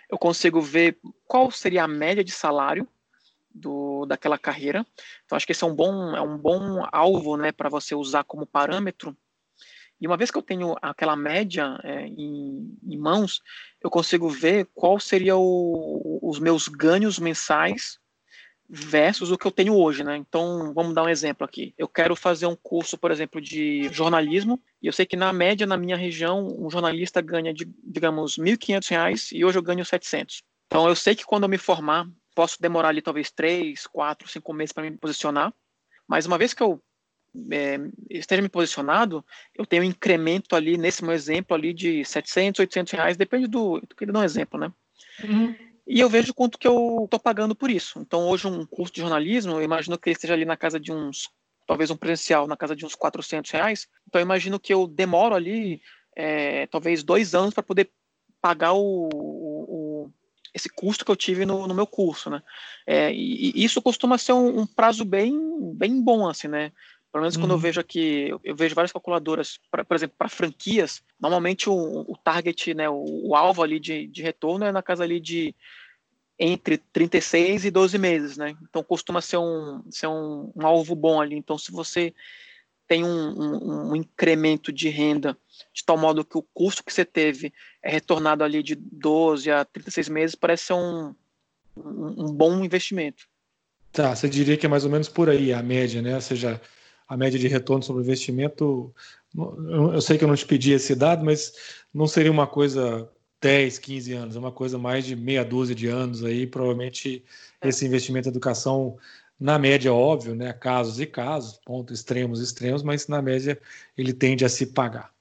eu 0.09 0.17
consigo 0.17 0.61
ver 0.61 0.97
qual 1.27 1.51
seria 1.51 1.83
a 1.83 1.87
média 1.87 2.23
de 2.23 2.31
salário 2.31 2.87
do, 3.53 4.05
daquela 4.05 4.37
carreira. 4.37 4.85
Então 5.25 5.35
acho 5.35 5.45
que 5.45 5.51
esse 5.51 5.63
é 5.63 5.67
um 5.67 5.75
bom, 5.75 6.15
é 6.15 6.21
um 6.21 6.37
bom 6.37 6.85
alvo, 6.91 7.35
né, 7.35 7.51
para 7.51 7.69
você 7.69 7.93
usar 7.95 8.23
como 8.23 8.45
parâmetro. 8.45 9.15
E 9.99 10.07
uma 10.07 10.17
vez 10.17 10.29
que 10.29 10.37
eu 10.37 10.41
tenho 10.41 10.75
aquela 10.81 11.15
média 11.15 11.79
é, 11.83 12.07
em, 12.07 12.77
em, 12.83 12.97
mãos, 12.97 13.41
eu 13.81 13.89
consigo 13.89 14.27
ver 14.27 14.67
qual 14.73 14.99
seria 14.99 15.37
o, 15.37 16.19
os 16.21 16.39
meus 16.39 16.67
ganhos 16.67 17.17
mensais 17.19 17.99
versus 18.75 19.29
o 19.29 19.37
que 19.37 19.45
eu 19.45 19.51
tenho 19.51 19.77
hoje, 19.77 20.03
né? 20.03 20.17
Então, 20.17 20.73
vamos 20.73 20.95
dar 20.95 21.03
um 21.03 21.09
exemplo 21.09 21.45
aqui. 21.45 21.75
Eu 21.77 21.87
quero 21.87 22.15
fazer 22.15 22.47
um 22.47 22.55
curso, 22.55 22.97
por 22.97 23.11
exemplo, 23.11 23.39
de 23.39 23.87
jornalismo, 23.89 24.59
e 24.81 24.87
eu 24.87 24.93
sei 24.93 25.05
que 25.05 25.15
na 25.15 25.31
média 25.31 25.67
na 25.67 25.77
minha 25.77 25.95
região, 25.95 26.47
um 26.59 26.71
jornalista 26.71 27.21
ganha, 27.21 27.53
de, 27.53 27.69
digamos, 27.83 28.35
R$ 28.35 28.45
1.500 28.45 29.31
e 29.31 29.45
hoje 29.45 29.59
eu 29.59 29.61
ganho 29.61 29.85
700. 29.85 30.41
Então, 30.65 30.87
eu 30.87 30.95
sei 30.95 31.13
que 31.13 31.23
quando 31.23 31.43
eu 31.43 31.49
me 31.49 31.59
formar, 31.59 32.09
posso 32.33 32.59
demorar 32.59 32.89
ali 32.89 32.99
talvez 32.99 33.29
três, 33.29 33.85
quatro, 33.85 34.27
cinco 34.27 34.51
meses 34.51 34.73
para 34.73 34.89
me 34.89 34.97
posicionar, 34.97 35.53
mas 36.07 36.25
uma 36.25 36.39
vez 36.39 36.51
que 36.51 36.63
eu 36.63 36.81
é, 37.51 37.77
esteja 38.09 38.41
me 38.41 38.49
posicionado, 38.49 39.23
eu 39.53 39.67
tenho 39.67 39.83
um 39.83 39.85
incremento 39.85 40.55
ali, 40.55 40.79
nesse 40.79 41.03
meu 41.03 41.13
exemplo 41.13 41.55
ali, 41.55 41.75
de 41.75 42.03
700, 42.03 42.61
800 42.61 42.93
reais, 42.93 43.17
depende 43.17 43.45
do, 43.45 43.77
eu 43.77 43.95
queria 43.95 44.11
dar 44.11 44.21
um 44.21 44.23
exemplo, 44.23 44.59
né? 44.59 44.73
Uhum 45.23 45.72
e 45.85 45.99
eu 45.99 46.09
vejo 46.09 46.33
quanto 46.33 46.57
que 46.57 46.67
eu 46.67 47.01
estou 47.05 47.19
pagando 47.19 47.55
por 47.55 47.69
isso. 47.69 47.99
Então, 47.99 48.27
hoje, 48.27 48.47
um 48.47 48.65
curso 48.65 48.93
de 48.93 49.01
jornalismo, 49.01 49.53
eu 49.53 49.63
imagino 49.63 49.97
que 49.97 50.09
ele 50.09 50.15
esteja 50.15 50.33
ali 50.33 50.45
na 50.45 50.55
casa 50.55 50.79
de 50.79 50.91
uns, 50.91 51.29
talvez 51.67 51.91
um 51.91 51.97
presencial, 51.97 52.47
na 52.47 52.55
casa 52.55 52.75
de 52.75 52.85
uns 52.85 52.95
400 52.95 53.51
reais. 53.51 53.87
Então, 54.07 54.19
eu 54.19 54.25
imagino 54.25 54.59
que 54.59 54.73
eu 54.73 54.87
demoro 54.87 55.35
ali, 55.35 55.81
é, 56.15 56.67
talvez 56.67 57.03
dois 57.03 57.35
anos 57.35 57.53
para 57.53 57.63
poder 57.63 57.91
pagar 58.41 58.73
o, 58.73 59.09
o, 59.13 60.11
esse 60.53 60.69
custo 60.69 61.03
que 61.03 61.11
eu 61.11 61.15
tive 61.15 61.45
no, 61.45 61.67
no 61.67 61.73
meu 61.73 61.87
curso, 61.87 62.29
né? 62.29 62.41
É, 62.85 63.11
e, 63.11 63.51
e, 63.51 63.63
isso 63.63 63.81
costuma 63.81 64.17
ser 64.17 64.33
um, 64.33 64.59
um, 64.59 64.67
prazo 64.67 65.03
bem, 65.03 65.33
bem 65.75 66.01
bom, 66.01 66.27
assim, 66.27 66.47
né? 66.47 66.71
Pelo 67.13 67.21
menos 67.21 67.37
quando 67.37 67.51
eu 67.51 67.57
uhum. 67.57 67.61
vejo 67.61 67.79
aqui, 67.79 68.27
eu, 68.27 68.41
eu 68.43 68.55
vejo 68.55 68.73
várias 68.73 68.91
calculadoras, 68.91 69.59
pra, 69.69 69.85
por 69.85 69.95
exemplo, 69.95 70.15
para 70.17 70.27
franquias, 70.27 71.03
normalmente 71.21 71.69
o, 71.69 71.75
o 71.75 72.17
target, 72.17 72.73
né, 72.73 72.89
o, 72.89 73.05
o, 73.27 73.35
alvo 73.35 73.61
ali 73.61 73.79
de, 73.79 74.07
de 74.07 74.23
retorno 74.23 74.65
é 74.65 74.71
na 74.71 74.81
casa 74.81 75.03
ali 75.03 75.19
de 75.19 75.55
entre 76.39 76.79
36 76.91 77.65
e 77.65 77.71
12 77.71 77.99
meses, 77.99 78.35
né? 78.35 78.55
Então 78.63 78.83
costuma 78.83 79.21
ser 79.21 79.37
um, 79.37 79.83
ser 79.91 80.07
um, 80.07 80.51
um 80.55 80.65
alvo 80.65 80.95
bom 80.95 81.21
ali. 81.21 81.35
Então, 81.35 81.55
se 81.55 81.71
você 81.71 82.11
tem 82.87 83.03
um, 83.03 83.07
um, 83.07 83.91
um, 83.91 83.95
incremento 83.95 84.73
de 84.73 84.89
renda 84.89 85.37
de 85.71 85.85
tal 85.85 85.99
modo 85.99 86.25
que 86.25 86.37
o 86.37 86.45
custo 86.51 86.83
que 86.83 86.91
você 86.91 87.05
teve 87.05 87.53
é 87.83 87.91
retornado 87.91 88.43
ali 88.43 88.63
de 88.63 88.73
12 88.73 89.51
a 89.51 89.63
36 89.63 90.09
meses, 90.09 90.35
parece 90.35 90.65
ser 90.65 90.73
um, 90.73 91.13
um, 91.77 92.25
um 92.25 92.33
bom 92.33 92.63
investimento. 92.63 93.27
Tá, 93.91 94.15
você 94.15 94.27
diria 94.27 94.57
que 94.57 94.65
é 94.65 94.69
mais 94.69 94.83
ou 94.83 94.89
menos 94.89 95.07
por 95.07 95.29
aí 95.29 95.53
a 95.53 95.61
média, 95.61 96.01
né? 96.01 96.15
Ou 96.15 96.21
seja, 96.21 96.59
a 97.13 97.17
média 97.17 97.39
de 97.39 97.47
retorno 97.47 97.83
sobre 97.83 98.01
o 98.01 98.05
investimento, 98.05 98.93
eu 99.35 100.01
sei 100.01 100.17
que 100.17 100.23
eu 100.23 100.27
não 100.27 100.35
te 100.35 100.45
pedi 100.45 100.71
esse 100.71 100.95
dado, 100.95 101.23
mas 101.23 101.53
não 101.93 102.07
seria 102.07 102.31
uma 102.31 102.47
coisa 102.47 103.07
10, 103.39 103.77
15 103.77 104.13
anos, 104.13 104.35
é 104.35 104.39
uma 104.39 104.51
coisa 104.51 104.79
mais 104.79 105.05
de 105.05 105.15
meia 105.15 105.45
dúzia 105.45 105.75
de 105.75 105.87
anos 105.87 106.23
aí, 106.23 106.47
provavelmente 106.47 107.23
esse 107.61 107.85
investimento 107.85 108.27
em 108.27 108.31
educação, 108.31 108.97
na 109.39 109.59
média, 109.59 109.93
óbvio, 109.93 110.33
né, 110.33 110.53
casos 110.53 110.99
e 110.99 111.05
casos, 111.05 111.59
pontos 111.63 111.99
extremos, 111.99 112.41
extremos, 112.41 112.81
mas 112.81 113.07
na 113.07 113.21
média 113.21 113.59
ele 113.95 114.11
tende 114.11 114.43
a 114.43 114.49
se 114.49 114.67
pagar. 114.67 115.13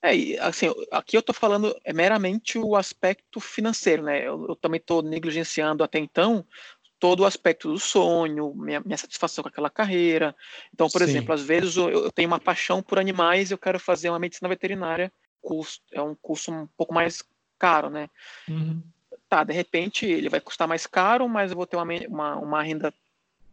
É, 0.00 0.38
assim, 0.38 0.72
aqui 0.92 1.16
eu 1.16 1.20
estou 1.20 1.34
falando 1.34 1.74
é 1.82 1.92
meramente 1.92 2.58
o 2.58 2.76
aspecto 2.76 3.40
financeiro, 3.40 4.02
né? 4.02 4.20
Eu, 4.20 4.46
eu 4.50 4.54
também 4.54 4.78
estou 4.78 5.02
negligenciando 5.02 5.82
até 5.82 5.98
então 5.98 6.44
todo 7.04 7.20
o 7.20 7.26
aspecto 7.26 7.70
do 7.70 7.78
sonho, 7.78 8.54
minha, 8.54 8.80
minha 8.80 8.96
satisfação 8.96 9.42
com 9.42 9.48
aquela 9.48 9.68
carreira. 9.68 10.34
Então, 10.72 10.88
por 10.88 11.02
Sim. 11.02 11.04
exemplo, 11.04 11.34
às 11.34 11.42
vezes 11.42 11.76
eu, 11.76 11.90
eu, 11.90 12.10
tenho 12.10 12.26
uma 12.26 12.40
paixão 12.40 12.82
por 12.82 12.98
animais 12.98 13.50
e 13.50 13.52
eu 13.52 13.58
quero 13.58 13.78
fazer 13.78 14.08
uma 14.08 14.18
medicina 14.18 14.48
veterinária, 14.48 15.12
curso, 15.42 15.82
é 15.92 16.00
um 16.00 16.14
curso 16.14 16.50
um 16.50 16.66
pouco 16.78 16.94
mais 16.94 17.22
caro, 17.58 17.90
né? 17.90 18.08
Uhum. 18.48 18.82
Tá, 19.28 19.44
de 19.44 19.52
repente 19.52 20.06
ele 20.06 20.30
vai 20.30 20.40
custar 20.40 20.66
mais 20.66 20.86
caro, 20.86 21.28
mas 21.28 21.50
eu 21.50 21.58
vou 21.58 21.66
ter 21.66 21.76
uma, 21.76 21.84
uma, 22.08 22.36
uma 22.36 22.62
renda 22.62 22.90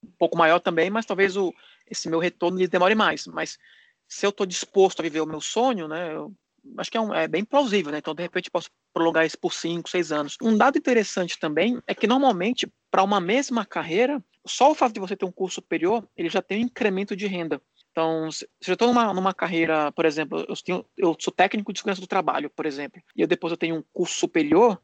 um 0.02 0.12
pouco 0.18 0.38
maior 0.38 0.62
também, 0.62 0.90
mas 0.90 1.06
talvez 1.06 1.36
o, 1.36 1.54
esse 1.90 2.08
meu 2.08 2.20
retorno 2.20 2.58
lhe 2.58 2.70
demore 2.70 2.96
mais. 2.96 3.28
Mas 3.28 3.60
se 4.08 4.26
eu 4.26 4.30
estou 4.30 4.46
disposto 4.46 5.02
a 5.02 5.04
viver 5.04 5.20
o 5.20 5.28
meu 5.28 5.42
sonho, 5.42 5.90
né, 5.90 6.14
eu 6.14 6.34
acho 6.78 6.90
que 6.90 6.98
é, 6.98 7.02
um, 7.02 7.14
é, 7.14 7.28
bem 7.28 7.44
plausível, 7.44 7.92
né? 7.92 7.98
Então, 7.98 8.16
de 8.16 8.24
repente, 8.24 8.50
posso 8.50 8.70
prolongar 8.94 9.26
isso 9.26 9.38
por 9.40 9.54
5, 9.54 9.90
6 9.90 10.12
anos. 10.12 10.38
Um 10.42 10.58
dado 10.58 10.78
interessante 10.78 11.40
também 11.40 11.82
é 11.88 11.96
que, 11.96 12.08
normalmente, 12.08 12.72
para 12.90 13.04
uma 13.04 13.20
mesma 13.20 13.66
carreira, 13.66 14.24
só 14.46 14.72
o 14.72 14.76
fato 14.76 14.94
de 14.94 15.00
você 15.00 15.16
ter 15.16 15.26
um 15.26 15.32
curso 15.32 15.56
superior, 15.56 16.08
ele 16.16 16.30
já 16.30 16.42
tem 16.42 16.60
um 16.62 16.66
incremento 16.66 17.16
de 17.16 17.28
renda. 17.28 17.62
Então, 17.92 18.32
se 18.32 18.48
eu 18.68 18.74
estou 18.74 18.88
numa, 18.88 19.14
numa 19.14 19.34
carreira, 19.34 19.92
por 19.92 20.06
exemplo, 20.06 20.46
eu, 20.48 20.56
tenho, 20.56 20.86
eu 20.98 21.16
sou 21.20 21.34
técnico 21.34 21.74
de 21.74 21.80
segurança 21.80 22.02
do 22.02 22.08
trabalho, 22.08 22.50
por 22.50 22.66
exemplo, 22.66 23.02
e 23.16 23.22
eu 23.22 23.28
depois 23.28 23.52
eu 23.52 23.58
tenho 23.58 23.76
um 23.76 23.84
curso 23.94 24.18
superior, 24.18 24.82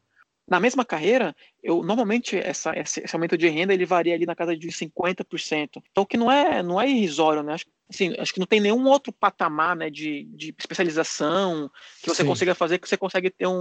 na 0.48 0.58
mesma 0.58 0.84
carreira, 0.84 1.36
eu 1.62 1.82
normalmente 1.82 2.36
essa, 2.36 2.72
esse, 2.78 3.04
aumento 3.12 3.36
de 3.36 3.48
renda 3.48 3.74
ele 3.74 3.84
varia 3.84 4.14
ali 4.14 4.24
na 4.24 4.34
casa 4.34 4.56
de 4.56 4.68
50%. 4.68 5.82
Então, 5.90 6.04
que 6.04 6.16
não 6.16 6.30
é 6.30 6.62
não 6.62 6.80
é 6.80 6.88
irrisório, 6.88 7.42
né? 7.42 7.54
Acho, 7.54 7.66
assim, 7.90 8.14
acho 8.18 8.32
que 8.32 8.40
não 8.40 8.46
tem 8.46 8.60
nenhum 8.60 8.86
outro 8.86 9.12
patamar, 9.12 9.76
né, 9.76 9.90
de, 9.90 10.24
de 10.24 10.54
especialização 10.58 11.70
que 12.02 12.08
você 12.08 12.22
sim. 12.22 12.28
consiga 12.28 12.54
fazer 12.54 12.78
que 12.78 12.88
você 12.88 12.96
consegue 12.96 13.30
ter 13.30 13.46
um, 13.46 13.52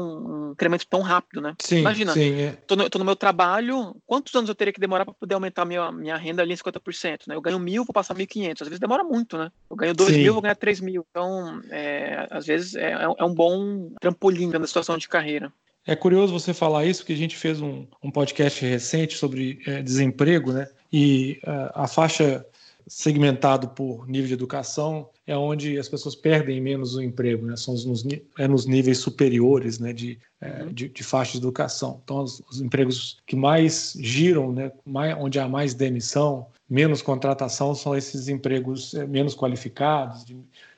um 0.49 0.51
incremento 0.51 0.87
tão 0.87 1.01
rápido, 1.01 1.41
né? 1.41 1.55
Sim, 1.59 1.79
Imagina, 1.79 2.13
sim, 2.13 2.41
é. 2.41 2.51
tô, 2.65 2.75
no, 2.75 2.89
tô 2.89 2.99
no 2.99 3.05
meu 3.05 3.15
trabalho, 3.15 3.95
quantos 4.05 4.33
anos 4.35 4.49
eu 4.49 4.55
teria 4.55 4.73
que 4.73 4.79
demorar 4.79 5.03
para 5.03 5.13
poder 5.13 5.35
aumentar 5.35 5.65
minha 5.65 5.91
minha 5.91 6.15
renda 6.15 6.41
ali 6.41 6.53
em 6.53 6.57
50%, 6.57 7.21
né? 7.27 7.35
Eu 7.35 7.41
ganho 7.41 7.59
mil, 7.59 7.83
vou 7.83 7.93
passar 7.93 8.15
1.500. 8.15 8.61
Às 8.61 8.67
vezes 8.67 8.79
demora 8.79 9.03
muito, 9.03 9.37
né? 9.37 9.51
Eu 9.69 9.75
ganho 9.75 9.93
dois 9.93 10.13
sim. 10.13 10.21
mil, 10.21 10.33
vou 10.33 10.41
ganhar 10.41 10.55
três 10.55 10.79
mil. 10.79 11.05
Então, 11.09 11.61
é, 11.69 12.27
às 12.29 12.45
vezes 12.45 12.75
é, 12.75 12.91
é 12.91 13.23
um 13.23 13.33
bom 13.33 13.91
trampolim 13.99 14.47
na 14.47 14.65
situação 14.65 14.97
de 14.97 15.07
carreira. 15.07 15.51
É 15.87 15.95
curioso 15.95 16.33
você 16.33 16.53
falar 16.53 16.85
isso, 16.85 16.99
porque 16.99 17.13
a 17.13 17.17
gente 17.17 17.37
fez 17.37 17.61
um, 17.61 17.87
um 18.03 18.11
podcast 18.11 18.63
recente 18.63 19.15
sobre 19.15 19.61
é, 19.65 19.81
desemprego, 19.81 20.51
né? 20.51 20.67
E 20.91 21.39
uh, 21.43 21.71
a 21.73 21.87
faixa 21.87 22.45
segmentado 22.85 23.69
por 23.69 24.07
nível 24.07 24.27
de 24.27 24.33
educação 24.33 25.09
é 25.25 25.35
onde 25.35 25.77
as 25.77 25.89
pessoas 25.89 26.15
perdem 26.15 26.61
menos 26.61 26.95
o 26.95 27.01
emprego, 27.01 27.45
né? 27.45 27.55
São 27.55 27.73
nos, 27.73 28.05
é 28.37 28.47
nos 28.49 28.65
níveis 28.65 28.97
superiores, 28.97 29.79
né? 29.79 29.93
De, 29.93 30.19
é, 30.41 30.63
uhum. 30.63 30.73
de, 30.73 30.89
de, 30.89 31.03
faixa 31.03 31.33
de 31.33 31.37
educação. 31.37 32.01
Então, 32.03 32.21
os, 32.21 32.41
os, 32.49 32.59
empregos 32.59 33.17
que 33.25 33.37
mais 33.37 33.93
giram, 33.97 34.51
né? 34.51 34.73
Mais, 34.85 35.15
onde 35.17 35.39
há 35.39 35.47
mais 35.47 35.73
demissão, 35.73 36.47
menos 36.69 37.01
contratação, 37.01 37.73
são 37.73 37.95
esses 37.95 38.27
empregos 38.27 38.93
é, 38.93 39.07
menos 39.07 39.35
qualificados, 39.35 40.25
de 40.25 40.37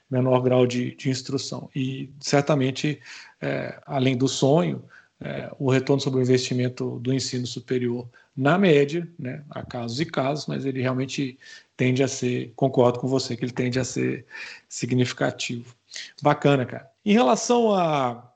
menor 0.10 0.42
grau 0.42 0.66
de, 0.66 0.96
de 0.96 1.10
instrução. 1.10 1.70
E 1.76 2.10
certamente, 2.20 3.00
é, 3.42 3.80
além 3.86 4.18
do 4.18 4.28
sonho, 4.28 4.84
é, 5.22 5.52
o 5.60 5.70
retorno 5.70 6.02
sobre 6.02 6.20
o 6.20 6.24
investimento 6.24 6.98
do 7.00 7.14
ensino 7.14 7.46
superior 7.46 8.08
na 8.36 8.58
média, 8.58 9.08
né, 9.20 9.44
há 9.50 9.64
casos 9.64 10.00
e 10.00 10.06
casos, 10.06 10.48
mas 10.48 10.66
ele 10.66 10.82
realmente 10.82 11.38
tende 11.76 12.02
a 12.02 12.08
ser, 12.08 12.54
concordo 12.56 13.00
com 13.00 13.08
você, 13.08 13.36
que 13.36 13.44
ele 13.44 13.52
tende 13.52 13.80
a 13.80 13.84
ser 13.84 14.26
significativo. 14.70 15.76
Bacana, 16.22 16.66
cara. 16.66 16.90
Em 17.06 17.14
relação 17.14 17.74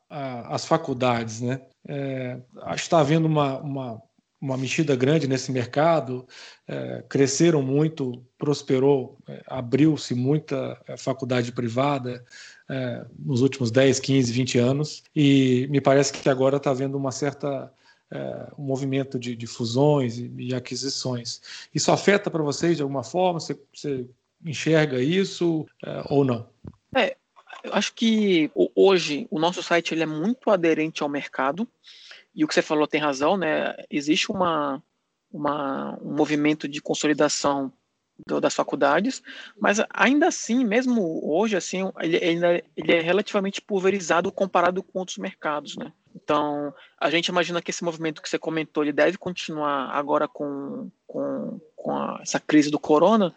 às 0.09 0.65
faculdades, 0.65 1.41
né, 1.41 1.61
é, 1.87 2.37
está 2.75 2.99
havendo 2.99 3.27
uma, 3.27 3.59
uma, 3.59 4.01
uma 4.43 4.57
mexida 4.57 4.93
grande 4.93 5.25
nesse 5.25 5.53
mercado, 5.53 6.27
é, 6.67 7.01
cresceram 7.07 7.61
muito, 7.63 8.21
prosperou, 8.37 9.17
é, 9.25 9.41
abriu-se 9.47 10.13
muita 10.13 10.77
é, 10.85 10.97
faculdade 10.97 11.53
privada, 11.53 12.25
é, 12.69 13.05
nos 13.17 13.41
últimos 13.41 13.71
10, 13.71 14.01
15, 14.01 14.33
20 14.33 14.57
anos, 14.59 15.03
e 15.15 15.65
me 15.69 15.79
parece 15.79 16.11
que 16.11 16.27
agora 16.27 16.57
está 16.57 16.71
havendo 16.71 16.97
uma 16.97 17.11
certa 17.13 17.71
é, 18.11 18.47
um 18.57 18.63
movimento 18.63 19.17
de, 19.17 19.33
de 19.33 19.47
fusões 19.47 20.17
e, 20.17 20.53
aquisições. 20.53 21.41
Isso 21.73 21.89
afeta 21.89 22.29
para 22.29 22.43
vocês 22.43 22.75
de 22.75 22.83
alguma 22.83 23.03
forma? 23.03 23.39
Você, 23.39 23.57
você 23.73 24.05
enxerga 24.45 25.01
isso 25.01 25.65
é, 25.85 26.03
ou 26.09 26.25
não? 26.25 26.49
É, 26.93 27.15
eu 27.63 27.73
acho 27.73 27.93
que 27.93 28.51
hoje 28.75 29.25
o 29.31 29.39
nosso 29.39 29.63
site 29.63 29.93
ele 29.93 30.03
é 30.03 30.05
muito 30.05 30.49
aderente 30.49 31.01
ao 31.01 31.07
mercado 31.07 31.65
e 32.35 32.43
o 32.43 32.47
que 32.47 32.53
você 32.53 32.61
falou 32.61 32.87
tem 32.87 32.99
razão, 32.99 33.37
né? 33.37 33.75
Existe 33.89 34.31
uma, 34.31 34.81
uma 35.31 35.97
um 36.01 36.15
movimento 36.15 36.67
de 36.67 36.81
consolidação 36.81 37.71
do, 38.27 38.39
das 38.39 38.53
faculdades, 38.53 39.21
mas 39.59 39.79
ainda 39.89 40.27
assim, 40.27 40.63
mesmo 40.63 41.21
hoje, 41.23 41.55
assim, 41.55 41.91
ele, 41.99 42.17
ele, 42.17 42.63
ele, 42.75 42.91
é 42.93 43.01
relativamente 43.01 43.61
pulverizado 43.61 44.31
comparado 44.31 44.83
com 44.83 44.99
outros 44.99 45.17
mercados, 45.17 45.75
né? 45.75 45.91
Então, 46.15 46.73
a 46.99 47.09
gente 47.09 47.27
imagina 47.27 47.61
que 47.61 47.71
esse 47.71 47.83
movimento 47.83 48.21
que 48.21 48.29
você 48.29 48.37
comentou, 48.37 48.83
ele 48.83 48.93
deve 48.93 49.17
continuar 49.17 49.89
agora 49.89 50.27
com, 50.27 50.91
com, 51.07 51.59
com 51.75 51.95
a, 51.95 52.19
essa 52.21 52.39
crise 52.39 52.69
do 52.69 52.79
corona, 52.79 53.35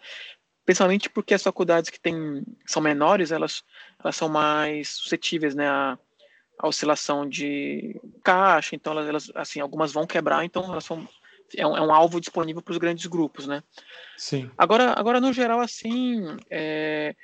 principalmente 0.63 1.09
porque 1.09 1.33
as 1.33 1.41
faculdades 1.41 1.89
que 1.89 1.99
têm, 1.99 2.43
são 2.65 2.81
menores, 2.81 3.31
elas, 3.31 3.63
elas 4.01 4.15
são 4.15 4.29
mais 4.29 4.89
suscetíveis, 4.89 5.55
né, 5.55 5.67
a, 5.67 5.97
a 6.57 6.67
oscilação 6.67 7.27
de 7.27 7.99
caixa, 8.23 8.75
então 8.75 8.97
elas, 8.97 9.31
assim, 9.35 9.59
algumas 9.59 9.91
vão 9.91 10.07
quebrar, 10.07 10.43
então 10.43 10.63
elas 10.71 10.85
são 10.85 11.07
é 11.55 11.65
um, 11.65 11.77
é 11.77 11.81
um 11.81 11.93
alvo 11.93 12.19
disponível 12.19 12.61
para 12.61 12.71
os 12.71 12.77
grandes 12.77 13.05
grupos, 13.05 13.47
né? 13.47 13.63
Sim. 14.17 14.51
Agora, 14.57 14.93
agora 14.97 15.21
no 15.21 15.31
geral, 15.31 15.61
assim, 15.61 16.25
é, 16.49 17.15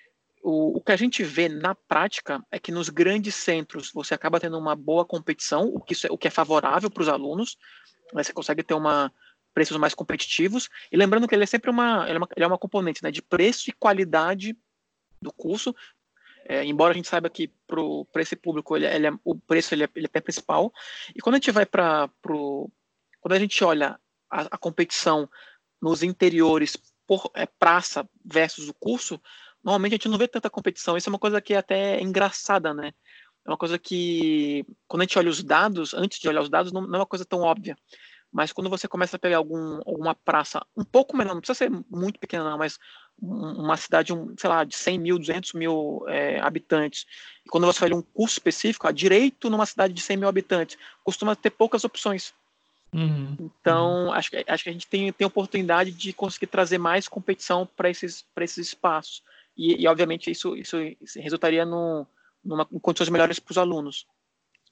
o, 0.42 0.78
o, 0.78 0.82
que 0.82 0.92
a 0.92 0.96
gente 0.96 1.24
vê 1.24 1.50
na 1.50 1.76
prática 1.76 2.42
é 2.52 2.58
que 2.58 2.72
nos 2.72 2.90
grandes 2.90 3.36
centros 3.36 3.92
você 3.92 4.14
acaba 4.14 4.40
tendo 4.40 4.58
uma 4.58 4.76
boa 4.76 5.04
competição, 5.04 5.66
o 5.66 5.82
que, 5.82 5.94
é, 6.06 6.12
o 6.12 6.18
que 6.18 6.28
é 6.28 6.32
favorável 6.32 6.90
para 6.90 7.02
os 7.02 7.10
alunos, 7.10 7.58
né? 8.14 8.24
você 8.24 8.32
consegue 8.32 8.64
ter 8.64 8.76
uma, 8.76 9.12
preços 9.54 9.78
mais 9.78 9.94
competitivos, 9.94 10.70
e 10.92 10.98
lembrando 10.98 11.28
que 11.28 11.36
ele 11.36 11.44
é 11.44 11.48
sempre 11.48 11.70
uma, 11.70 12.06
ele 12.08 12.16
é 12.16 12.18
uma, 12.18 12.28
ele 12.36 12.46
é 12.46 12.48
uma 12.48 12.58
componente 12.58 13.04
né, 13.04 13.12
de 13.12 13.22
preço 13.22 13.70
e 13.70 13.74
qualidade 13.74 14.56
do 15.22 15.32
curso, 15.32 15.76
é, 16.46 16.64
embora 16.66 16.94
a 16.94 16.96
gente 16.96 17.08
saiba 17.08 17.30
que 17.30 17.52
para 17.68 18.22
esse 18.22 18.36
público 18.36 18.76
ele, 18.76 18.86
ele 18.86 19.08
é, 19.08 19.12
o 19.24 19.36
preço 19.36 19.74
ele 19.74 19.84
é, 19.84 19.90
ele 19.96 20.08
é 20.12 20.22
principal, 20.22 20.72
e 21.16 21.22
quando 21.22 21.36
a 21.36 21.38
gente 21.38 21.52
vai 21.52 21.66
para 21.66 22.10
quando 23.22 23.34
a 23.34 23.40
gente 23.40 23.64
olha 23.64 24.00
a, 24.30 24.42
a 24.52 24.58
competição 24.58 25.30
nos 25.82 26.04
interiores 26.04 26.78
por 27.08 27.30
é, 27.36 27.46
praça 27.46 28.08
versus 28.24 28.68
o 28.70 28.74
curso, 28.74 29.20
normalmente 29.64 29.94
a 29.94 29.96
gente 29.96 30.10
não 30.10 30.18
vê 30.18 30.28
tanta 30.28 30.50
competição. 30.50 30.98
Isso 30.98 31.10
é 31.10 31.12
uma 31.12 31.20
coisa 31.20 31.42
que 31.42 31.54
é 31.54 31.58
até 31.58 32.02
engraçada, 32.02 32.74
né? 32.74 32.94
É 33.46 33.50
uma 33.50 33.58
coisa 33.58 33.78
que, 33.78 34.66
quando 34.88 35.02
a 35.02 35.06
gente 35.06 35.20
olha 35.20 35.30
os 35.30 35.44
dados, 35.44 35.94
antes 35.94 36.20
de 36.20 36.30
olhar 36.30 36.42
os 36.42 36.50
dados, 36.50 36.72
não, 36.72 36.82
não 36.82 36.96
é 36.96 37.00
uma 37.00 37.06
coisa 37.06 37.26
tão 37.26 37.42
óbvia. 37.42 37.76
Mas 38.32 38.52
quando 38.52 38.70
você 38.70 38.88
começa 38.88 39.16
a 39.16 39.20
pegar 39.20 39.38
algum, 39.38 39.78
alguma 39.86 40.16
praça 40.16 40.66
um 40.76 40.84
pouco 40.84 41.16
menor, 41.16 41.34
não 41.34 41.42
precisa 41.42 41.58
ser 41.58 41.72
muito 41.90 42.20
pequena, 42.20 42.44
não, 42.44 42.58
mas 42.58 42.80
uma 43.22 43.78
cidade, 43.78 44.12
um, 44.12 44.36
sei 44.38 44.50
lá, 44.50 44.64
de 44.64 44.76
100 44.76 45.00
mil, 45.00 45.18
200 45.18 45.54
mil 45.54 46.04
é, 46.08 46.40
habitantes, 46.42 47.06
e 47.46 47.50
quando 47.50 47.66
você 47.66 47.84
olha 47.86 47.96
um 47.96 48.02
curso 48.02 48.36
específico, 48.36 48.88
a 48.88 48.92
direito 48.92 49.50
numa 49.50 49.66
cidade 49.66 49.94
de 49.94 50.02
100 50.02 50.18
mil 50.18 50.28
habitantes, 50.28 50.78
costuma 51.04 51.36
ter 51.36 51.52
poucas 51.52 51.84
opções. 51.84 52.34
Uhum. 52.94 53.36
Então, 53.40 54.06
uhum. 54.06 54.14
Acho, 54.14 54.30
que, 54.30 54.46
acho 54.48 54.64
que 54.64 54.70
a 54.70 54.74
gente 54.74 54.88
tem, 54.88 55.12
tem 55.12 55.26
oportunidade 55.26 55.92
de 55.92 56.14
conseguir 56.14 56.48
trazer 56.48 56.78
mais 56.78 57.08
competição 57.08 57.68
para 57.76 57.90
esses, 57.90 58.26
esses 58.42 58.68
espaços. 58.68 59.24
E, 59.58 59.82
e, 59.82 59.88
obviamente, 59.88 60.30
isso, 60.30 60.56
isso 60.56 60.78
resultaria 61.16 61.66
no, 61.66 62.06
numa, 62.44 62.68
em 62.72 62.80
condições 62.80 63.10
melhores 63.10 63.40
para 63.40 63.52
os 63.52 63.58
alunos. 63.58 64.06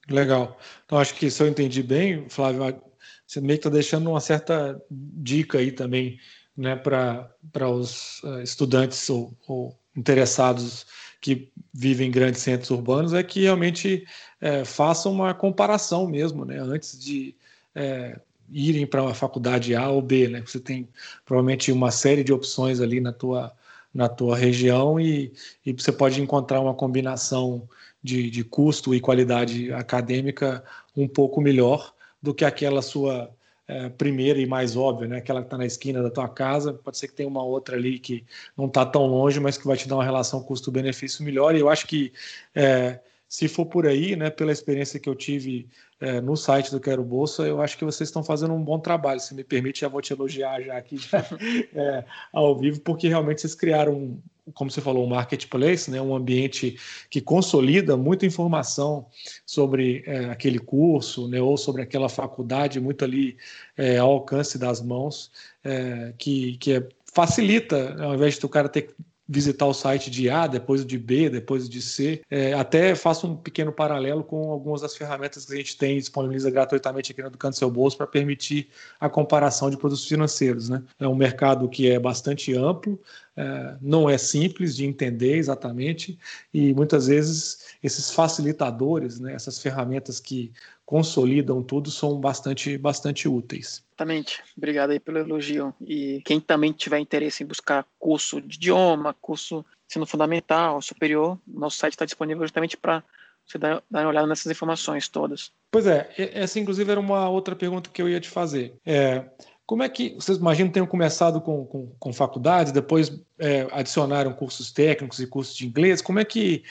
Legal. 0.08 0.58
Então, 0.84 0.98
acho 0.98 1.14
que 1.14 1.30
se 1.30 1.42
eu 1.42 1.48
entendi 1.48 1.82
bem, 1.82 2.28
Flávio, 2.28 2.82
você 3.26 3.40
meio 3.40 3.58
que 3.58 3.66
está 3.66 3.70
deixando 3.70 4.10
uma 4.10 4.20
certa 4.20 4.80
dica 4.90 5.58
aí 5.58 5.72
também 5.72 6.18
né, 6.56 6.76
para 6.76 7.68
os 7.68 8.22
uh, 8.22 8.40
estudantes 8.42 9.08
ou, 9.08 9.32
ou, 9.46 9.76
interessados 9.94 10.86
que 11.20 11.50
vivem 11.72 12.08
em 12.08 12.10
grandes 12.10 12.40
centros 12.40 12.70
urbanos, 12.70 13.12
é 13.12 13.22
que 13.22 13.42
realmente 13.42 14.06
é, 14.40 14.64
façam 14.64 15.12
uma 15.12 15.34
comparação 15.34 16.08
mesmo, 16.08 16.44
né, 16.44 16.58
antes 16.58 16.98
de 16.98 17.34
é, 17.74 18.18
irem 18.50 18.86
para 18.86 19.02
uma 19.02 19.14
faculdade 19.14 19.74
A 19.74 19.88
ou 19.90 20.00
B. 20.00 20.28
Né, 20.28 20.40
você 20.40 20.58
tem 20.58 20.88
provavelmente 21.24 21.70
uma 21.70 21.90
série 21.90 22.24
de 22.24 22.32
opções 22.32 22.80
ali 22.80 23.00
na 23.00 23.12
tua 23.12 23.52
na 23.94 24.08
tua 24.08 24.36
região 24.36 24.98
e, 24.98 25.32
e 25.66 25.72
você 25.72 25.92
pode 25.92 26.18
encontrar 26.20 26.60
uma 26.60 26.74
combinação 26.74 27.68
de, 28.02 28.30
de 28.30 28.42
custo 28.42 28.94
e 28.94 29.00
qualidade 29.00 29.72
acadêmica 29.72 30.64
um 30.96 31.06
pouco 31.06 31.40
melhor 31.42 31.94
do 32.20 32.32
que 32.32 32.44
aquela 32.44 32.80
sua 32.80 33.30
é, 33.72 33.88
primeira 33.88 34.38
e 34.38 34.46
mais 34.46 34.76
óbvia, 34.76 35.08
né? 35.08 35.16
aquela 35.18 35.40
que 35.40 35.46
está 35.46 35.56
na 35.56 35.64
esquina 35.64 36.02
da 36.02 36.10
tua 36.10 36.28
casa. 36.28 36.72
Pode 36.74 36.98
ser 36.98 37.08
que 37.08 37.14
tenha 37.14 37.28
uma 37.28 37.42
outra 37.42 37.76
ali 37.76 37.98
que 37.98 38.24
não 38.56 38.66
está 38.66 38.84
tão 38.84 39.06
longe, 39.06 39.40
mas 39.40 39.56
que 39.56 39.66
vai 39.66 39.76
te 39.76 39.88
dar 39.88 39.96
uma 39.96 40.04
relação 40.04 40.42
custo-benefício 40.42 41.24
melhor. 41.24 41.54
E 41.54 41.60
eu 41.60 41.68
acho 41.68 41.86
que 41.86 42.12
é, 42.54 43.00
se 43.32 43.48
for 43.48 43.64
por 43.64 43.86
aí, 43.86 44.14
né, 44.14 44.28
pela 44.28 44.52
experiência 44.52 45.00
que 45.00 45.08
eu 45.08 45.14
tive 45.14 45.66
é, 45.98 46.20
no 46.20 46.36
site 46.36 46.70
do 46.70 46.78
Quero 46.78 47.02
Bolsa, 47.02 47.44
eu 47.44 47.62
acho 47.62 47.78
que 47.78 47.84
vocês 47.84 48.10
estão 48.10 48.22
fazendo 48.22 48.52
um 48.52 48.62
bom 48.62 48.78
trabalho. 48.78 49.20
Se 49.20 49.34
me 49.34 49.42
permite, 49.42 49.80
já 49.80 49.88
vou 49.88 50.02
te 50.02 50.12
elogiar 50.12 50.60
já 50.60 50.76
aqui 50.76 50.98
já, 50.98 51.26
é, 51.74 52.04
ao 52.30 52.54
vivo, 52.58 52.80
porque 52.82 53.08
realmente 53.08 53.40
vocês 53.40 53.54
criaram, 53.54 54.18
como 54.52 54.70
você 54.70 54.82
falou, 54.82 55.06
um 55.06 55.08
marketplace, 55.08 55.90
né, 55.90 55.98
um 55.98 56.14
ambiente 56.14 56.76
que 57.08 57.22
consolida 57.22 57.96
muita 57.96 58.26
informação 58.26 59.06
sobre 59.46 60.04
é, 60.06 60.26
aquele 60.26 60.58
curso 60.58 61.26
né, 61.26 61.40
ou 61.40 61.56
sobre 61.56 61.80
aquela 61.80 62.10
faculdade, 62.10 62.80
muito 62.80 63.02
ali 63.02 63.38
é, 63.78 63.96
ao 63.96 64.10
alcance 64.10 64.58
das 64.58 64.82
mãos, 64.82 65.32
é, 65.64 66.12
que, 66.18 66.58
que 66.58 66.74
é, 66.74 66.86
facilita, 67.14 67.96
ao 67.98 68.14
invés 68.14 68.38
de 68.38 68.44
o 68.44 68.48
cara 68.50 68.68
ter 68.68 68.94
visitar 69.28 69.66
o 69.66 69.74
site 69.74 70.10
de 70.10 70.28
A, 70.28 70.46
depois 70.46 70.84
de 70.84 70.98
B, 70.98 71.30
depois 71.30 71.68
de 71.68 71.80
C. 71.80 72.22
É, 72.30 72.52
até 72.54 72.94
faço 72.94 73.26
um 73.26 73.36
pequeno 73.36 73.72
paralelo 73.72 74.24
com 74.24 74.50
algumas 74.50 74.80
das 74.80 74.96
ferramentas 74.96 75.46
que 75.46 75.52
a 75.52 75.56
gente 75.56 75.76
tem 75.76 75.98
disponibiliza 75.98 76.50
gratuitamente 76.50 77.12
aqui 77.12 77.22
no 77.22 77.28
Educando 77.28 77.56
Seu 77.56 77.70
Bolso 77.70 77.96
para 77.96 78.06
permitir 78.06 78.68
a 79.00 79.08
comparação 79.08 79.70
de 79.70 79.76
produtos 79.76 80.06
financeiros. 80.06 80.68
Né? 80.68 80.82
É 80.98 81.06
um 81.06 81.14
mercado 81.14 81.68
que 81.68 81.88
é 81.88 81.98
bastante 81.98 82.54
amplo, 82.54 83.00
é, 83.36 83.76
não 83.80 84.08
é 84.10 84.18
simples 84.18 84.76
de 84.76 84.84
entender 84.84 85.36
exatamente 85.36 86.18
e 86.52 86.74
muitas 86.74 87.06
vezes 87.06 87.76
esses 87.82 88.10
facilitadores, 88.10 89.18
né, 89.18 89.34
essas 89.34 89.58
ferramentas 89.58 90.20
que 90.20 90.52
consolidam 90.84 91.62
tudo 91.62 91.90
são 91.90 92.20
bastante, 92.20 92.76
bastante 92.76 93.26
úteis. 93.26 93.82
Exatamente. 93.88 94.42
Obrigado 94.56 94.90
aí 94.90 95.00
pelo 95.00 95.18
elogio. 95.18 95.74
E 95.80 96.20
quem 96.24 96.38
também 96.38 96.72
tiver 96.72 96.98
interesse 96.98 97.42
em 97.42 97.46
buscar 97.46 97.86
curso 97.98 98.40
de 98.40 98.56
idioma, 98.56 99.14
curso 99.14 99.64
ensino 99.88 100.04
fundamental, 100.04 100.82
superior, 100.82 101.38
nosso 101.46 101.78
site 101.78 101.94
está 101.94 102.04
disponível 102.04 102.42
justamente 102.42 102.76
para 102.76 103.02
você 103.46 103.58
dar, 103.58 103.82
dar 103.90 104.02
uma 104.02 104.08
olhada 104.08 104.26
nessas 104.26 104.50
informações 104.50 105.08
todas. 105.08 105.52
Pois 105.70 105.86
é, 105.86 106.10
essa 106.16 106.60
inclusive 106.60 106.90
era 106.90 107.00
uma 107.00 107.28
outra 107.28 107.56
pergunta 107.56 107.90
que 107.90 108.02
eu 108.02 108.08
ia 108.08 108.20
te 108.20 108.28
fazer. 108.28 108.74
É, 108.84 109.24
como 109.72 109.82
é 109.82 109.88
que 109.88 110.10
vocês 110.10 110.36
imaginam 110.36 110.70
tenham 110.70 110.86
começado 110.86 111.40
com, 111.40 111.64
com, 111.64 111.86
com 111.98 112.12
faculdades, 112.12 112.72
depois 112.72 113.10
é, 113.38 113.66
adicionaram 113.72 114.30
cursos 114.34 114.70
técnicos 114.70 115.18
e 115.18 115.26
cursos 115.26 115.56
de 115.56 115.66
inglês? 115.66 116.02
Como 116.02 116.18
é 116.18 116.26
que, 116.26 116.62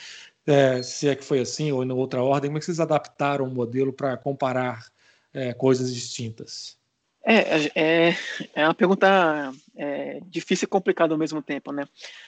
é, 0.45 0.83
se 0.83 1.09
é 1.09 1.15
que 1.15 1.23
foi 1.23 1.39
assim 1.39 1.71
ou 1.71 1.83
em 1.83 1.91
outra 1.91 2.21
ordem, 2.21 2.51
como 2.51 2.59
é 2.59 2.59
que 2.59 2.65
vocês 2.67 2.79
adaptaram 2.79 3.45
o 3.45 3.49
modelo 3.49 3.91
para 3.91 4.15
comparar 4.17 4.85
é, 5.33 5.51
coisas 5.51 5.91
distintas? 5.91 6.77
É, 7.25 7.71
é, 7.73 8.17
é 8.53 8.65
uma 8.67 8.75
pergunta 8.75 9.51
é, 9.75 10.19
difícil 10.27 10.67
e 10.67 10.69
complicada 10.69 11.11
ao 11.11 11.17
mesmo 11.17 11.41
tempo, 11.41 11.71
né? 11.71 11.87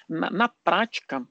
Na, 0.10 0.32
na 0.32 0.48
prática, 0.48 1.24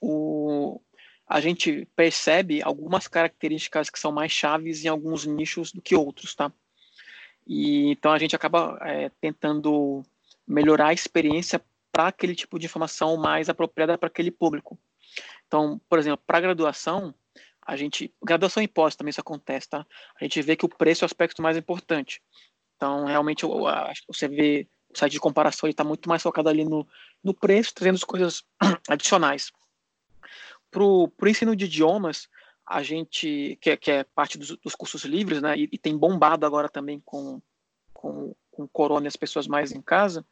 o, 0.00 0.80
a 1.28 1.40
gente 1.40 1.86
percebe 1.94 2.60
algumas 2.60 3.06
características 3.06 3.88
que 3.88 4.00
são 4.00 4.10
mais 4.10 4.32
chaves 4.32 4.84
em 4.84 4.88
alguns 4.88 5.24
nichos 5.26 5.70
do 5.70 5.80
que 5.80 5.94
outros, 5.94 6.34
tá? 6.34 6.52
E 7.46 7.90
então 7.90 8.12
a 8.12 8.18
gente 8.18 8.36
acaba 8.36 8.78
é, 8.82 9.10
tentando 9.20 10.04
melhorar 10.46 10.88
a 10.88 10.92
experiência 10.92 11.62
para 11.90 12.08
aquele 12.08 12.34
tipo 12.34 12.58
de 12.58 12.66
informação 12.66 13.16
mais 13.16 13.48
apropriada 13.48 13.98
para 13.98 14.06
aquele 14.06 14.30
público. 14.30 14.78
Então, 15.46 15.80
por 15.88 15.98
exemplo, 15.98 16.22
para 16.26 16.40
graduação, 16.40 17.14
a 17.60 17.76
gente 17.76 18.12
graduação 18.22 18.62
em 18.62 18.68
pós 18.68 18.96
também 18.96 19.10
isso 19.10 19.20
acontece, 19.20 19.68
tá? 19.68 19.86
A 20.20 20.24
gente 20.24 20.40
vê 20.40 20.56
que 20.56 20.64
o 20.64 20.68
preço 20.68 21.04
é 21.04 21.06
o 21.06 21.06
aspecto 21.06 21.42
mais 21.42 21.56
importante. 21.56 22.22
Então, 22.76 23.04
realmente, 23.04 23.44
você 24.08 24.26
vê 24.26 24.66
o 24.92 24.98
site 24.98 25.12
de 25.12 25.20
comparação 25.20 25.68
está 25.68 25.84
muito 25.84 26.08
mais 26.08 26.22
focado 26.22 26.48
ali 26.48 26.64
no, 26.64 26.86
no 27.22 27.32
preço, 27.32 27.74
trazendo 27.74 27.94
as 27.94 28.04
coisas 28.04 28.44
adicionais. 28.88 29.52
Para 30.70 30.82
o 30.82 31.12
ensino 31.26 31.54
de 31.54 31.66
idiomas, 31.66 32.28
a 32.66 32.82
gente, 32.82 33.58
que, 33.60 33.70
é, 33.70 33.76
que 33.76 33.90
é 33.90 34.04
parte 34.04 34.38
dos, 34.38 34.56
dos, 34.58 34.74
cursos 34.74 35.04
livres, 35.04 35.42
né, 35.42 35.56
e, 35.56 35.68
e, 35.72 35.78
tem 35.78 35.96
bombado 35.96 36.46
agora 36.46 36.68
também 36.68 37.00
com, 37.04 37.40
com, 37.92 38.34
com 38.50 38.68
corona 38.68 39.06
e 39.06 39.08
as 39.08 39.16
pessoas 39.16 39.46
mais 39.46 39.72
em 39.72 39.82
casa, 39.82 40.24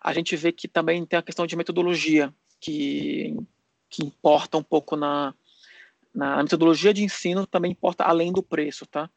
a 0.00 0.12
gente 0.12 0.36
vê 0.36 0.52
que 0.52 0.68
também 0.68 1.04
tem 1.04 1.18
a 1.18 1.22
questão 1.22 1.46
de 1.46 1.56
metodologia, 1.56 2.32
que, 2.60 3.36
que 3.88 4.04
importa 4.04 4.56
um 4.56 4.62
pouco 4.62 4.96
na, 4.96 5.34
na 6.14 6.42
metodologia 6.42 6.94
de 6.94 7.04
ensino, 7.04 7.46
também 7.46 7.72
importa 7.72 8.04
além 8.04 8.32
do 8.32 8.42
preço, 8.42 8.86
tá? 8.86 9.10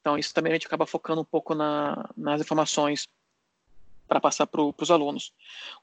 Então, 0.00 0.18
isso 0.18 0.34
também 0.34 0.52
a 0.52 0.56
gente 0.56 0.66
acaba 0.66 0.84
focando 0.84 1.20
um 1.20 1.24
pouco 1.24 1.54
na, 1.54 2.10
nas 2.16 2.40
informações 2.40 3.08
para 4.08 4.20
passar 4.20 4.46
para 4.46 4.60
os 4.60 4.90
alunos. 4.90 5.32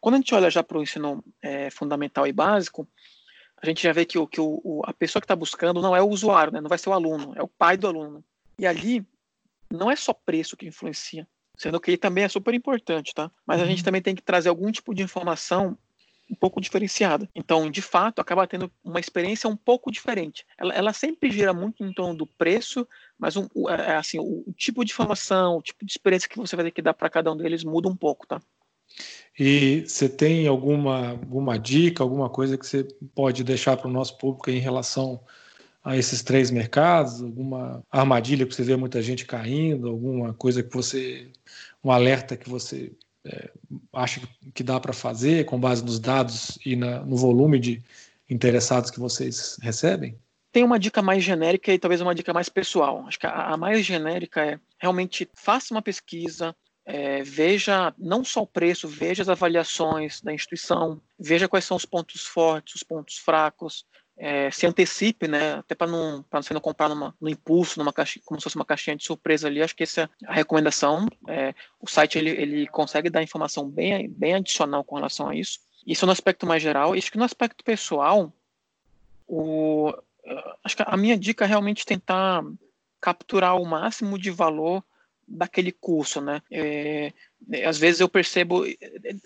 Quando 0.02 0.16
a 0.16 0.18
gente 0.18 0.36
olha 0.36 0.52
já 0.52 0.62
para 0.62 0.78
o 0.78 0.84
ensino 0.84 1.24
é, 1.42 1.70
fundamental 1.70 2.28
e 2.28 2.34
básico, 2.34 2.88
a 3.62 3.66
gente 3.66 3.84
já 3.84 3.92
vê 3.92 4.06
que, 4.06 4.18
o, 4.18 4.26
que 4.26 4.40
o, 4.40 4.82
a 4.86 4.94
pessoa 4.94 5.22
que 5.22 5.26
está 5.26 5.36
buscando 5.36 5.82
não 5.82 5.96
é 5.96 6.02
o 6.02 6.10
usuário, 6.10 6.54
né? 6.54 6.62
não 6.62 6.70
vai 6.70 6.78
ser 6.78 6.90
o 6.90 6.94
aluno, 6.94 7.34
é 7.36 7.44
o 7.44 7.48
pai 7.48 7.78
do 7.78 7.88
aluno. 7.88 8.24
E 8.58 8.66
ali 8.66 9.06
não 9.72 9.92
é 9.92 9.96
só 9.96 10.14
preço 10.14 10.58
que 10.58 10.68
influencia, 10.68 11.28
sendo 11.58 11.80
que 11.80 11.92
ele 11.92 11.98
também 11.98 12.24
é 12.24 12.30
super 12.30 12.54
importante, 12.54 13.14
tá? 13.14 13.32
Mas 13.46 13.62
a 13.62 13.66
gente 13.66 13.80
uhum. 13.80 13.86
também 13.86 14.02
tem 14.02 14.16
que 14.16 14.22
trazer 14.22 14.50
algum 14.50 14.72
tipo 14.72 14.94
de 14.94 15.04
informação 15.04 15.78
um 16.30 16.36
pouco 16.36 16.62
diferenciada. 16.62 17.28
Então, 17.34 17.72
de 17.72 17.82
fato, 17.82 18.20
acaba 18.20 18.46
tendo 18.46 18.72
uma 18.84 19.00
experiência 19.00 19.50
um 19.50 19.56
pouco 19.56 19.92
diferente. 19.92 20.46
Ela, 20.58 20.74
ela 20.74 20.94
sempre 20.94 21.32
gira 21.32 21.54
muito 21.54 21.84
em 21.84 21.92
torno 21.92 22.14
do 22.14 22.28
preço, 22.28 22.88
mas 23.18 23.36
um, 23.36 23.48
é, 23.68 23.94
é 23.94 23.96
assim, 23.96 24.20
o, 24.20 24.44
o, 24.46 24.54
tipo 24.54 24.86
de 24.86 24.92
informação, 24.92 25.58
o 25.58 25.62
tipo 25.62 25.84
de 25.84 25.92
experiência 25.92 26.30
que 26.30 26.38
você 26.38 26.56
vai 26.56 26.66
ter 26.66 26.72
que 26.72 26.82
dar 26.82 26.94
para 26.94 27.10
cada 27.10 27.32
um 27.32 27.38
deles 27.38 27.64
muda 27.64 27.90
um 27.90 27.96
pouco, 27.96 28.28
tá? 28.28 28.40
E 29.40 29.86
você 29.88 30.10
tem 30.10 30.48
alguma, 30.48 31.12
alguma 31.12 31.58
dica, 31.58 32.04
alguma 32.04 32.30
coisa 32.30 32.58
que 32.58 32.68
você 32.68 32.84
pode 33.16 33.44
deixar 33.44 33.78
para 33.78 33.88
o 33.88 33.92
nosso 33.92 34.18
público 34.18 34.50
em 34.50 34.60
relação 34.60 35.22
a 35.82 35.96
esses 35.96 36.22
três 36.22 36.52
mercados? 36.52 37.22
Alguma 37.22 37.82
armadilha 37.90 38.46
que 38.46 38.54
você 38.54 38.64
vê 38.64 38.76
muita 38.76 39.02
gente 39.02 39.26
caindo? 39.26 39.88
Alguma 39.88 40.34
coisa 40.34 40.62
que 40.62 40.74
você. 40.74 41.28
um 41.84 41.90
alerta 41.90 42.36
que 42.36 42.50
você 42.50 42.92
é, 43.26 43.50
acha 43.94 44.22
que 44.54 44.64
dá 44.64 44.80
para 44.80 44.94
fazer 44.94 45.46
com 45.46 45.60
base 45.60 45.84
nos 45.84 46.00
dados 46.00 46.58
e 46.66 46.76
na, 46.76 47.00
no 47.02 47.16
volume 47.16 47.60
de 47.60 47.82
interessados 48.30 48.92
que 48.92 49.00
vocês 49.00 49.58
recebem? 49.62 50.18
Tem 50.52 50.64
uma 50.64 50.80
dica 50.80 51.02
mais 51.02 51.24
genérica 51.24 51.72
e 51.72 51.80
talvez 51.80 52.02
uma 52.02 52.16
dica 52.16 52.34
mais 52.34 52.50
pessoal. 52.50 53.06
Acho 53.08 53.20
que 53.20 53.28
a, 53.28 53.54
a 53.54 53.58
mais 53.58 53.86
genérica 53.86 54.44
é 54.44 54.60
realmente 54.80 55.30
faça 55.34 55.74
uma 55.74 55.82
pesquisa, 55.82 56.56
é, 56.92 57.22
veja 57.22 57.94
não 58.00 58.24
só 58.24 58.42
o 58.42 58.48
preço, 58.48 58.88
veja 58.88 59.22
as 59.22 59.30
avaliações 59.30 60.22
da 60.22 60.34
instituição, 60.34 61.00
veja 61.20 61.48
quais 61.48 61.64
são 61.64 61.78
os 61.78 61.86
pontos 61.86 62.26
fortes, 62.26 62.74
os 62.74 62.84
pontos 62.84 63.16
fracos, 63.20 63.86
é, 64.18 64.50
se 64.50 64.66
antecipe, 64.66 65.28
né, 65.28 65.54
até 65.54 65.76
para 65.76 65.86
não, 65.86 66.24
para 66.24 66.42
você 66.42 66.52
não 66.52 66.60
comprar 66.60 66.90
numa, 66.90 67.16
no 67.22 67.30
impulso, 67.30 67.78
numa 67.78 67.94
caixa, 67.94 68.20
como 68.26 68.40
se 68.40 68.44
fosse 68.44 68.56
uma 68.56 68.66
caixinha 68.66 68.96
de 68.96 69.06
surpresa 69.06 69.48
ali, 69.48 69.62
acho 69.62 69.76
que 69.76 69.84
essa 69.84 70.02
é 70.02 70.10
a 70.26 70.34
recomendação. 70.34 71.08
É, 71.28 71.54
o 71.80 71.88
site 71.88 72.18
ele, 72.18 72.32
ele 72.32 72.68
consegue 72.68 73.08
dar 73.08 73.22
informação 73.22 73.70
bem, 73.70 74.10
bem 74.10 74.34
adicional 74.34 74.84
com 74.84 74.96
relação 74.96 75.30
a 75.30 75.36
isso. 75.36 75.60
Isso 75.86 76.08
no 76.08 76.12
aspecto 76.12 76.48
mais 76.48 76.62
geral. 76.64 76.94
Acho 76.94 77.12
que 77.12 77.20
no 77.20 77.24
aspecto 77.24 77.64
pessoal, 77.64 78.34
o, 79.28 79.94
acho 80.64 80.76
que 80.76 80.84
a 80.86 80.98
minha 80.98 81.16
dica 81.16 81.46
é 81.46 81.48
realmente 81.48 81.86
tentar 81.86 82.44
capturar 83.00 83.56
o 83.56 83.66
máximo 83.66 84.18
de 84.18 84.32
valor 84.32 84.84
daquele 85.30 85.72
curso, 85.72 86.20
né? 86.20 86.42
É, 86.52 87.14
às 87.66 87.78
vezes 87.78 88.02
eu 88.02 88.10
percebo, 88.10 88.64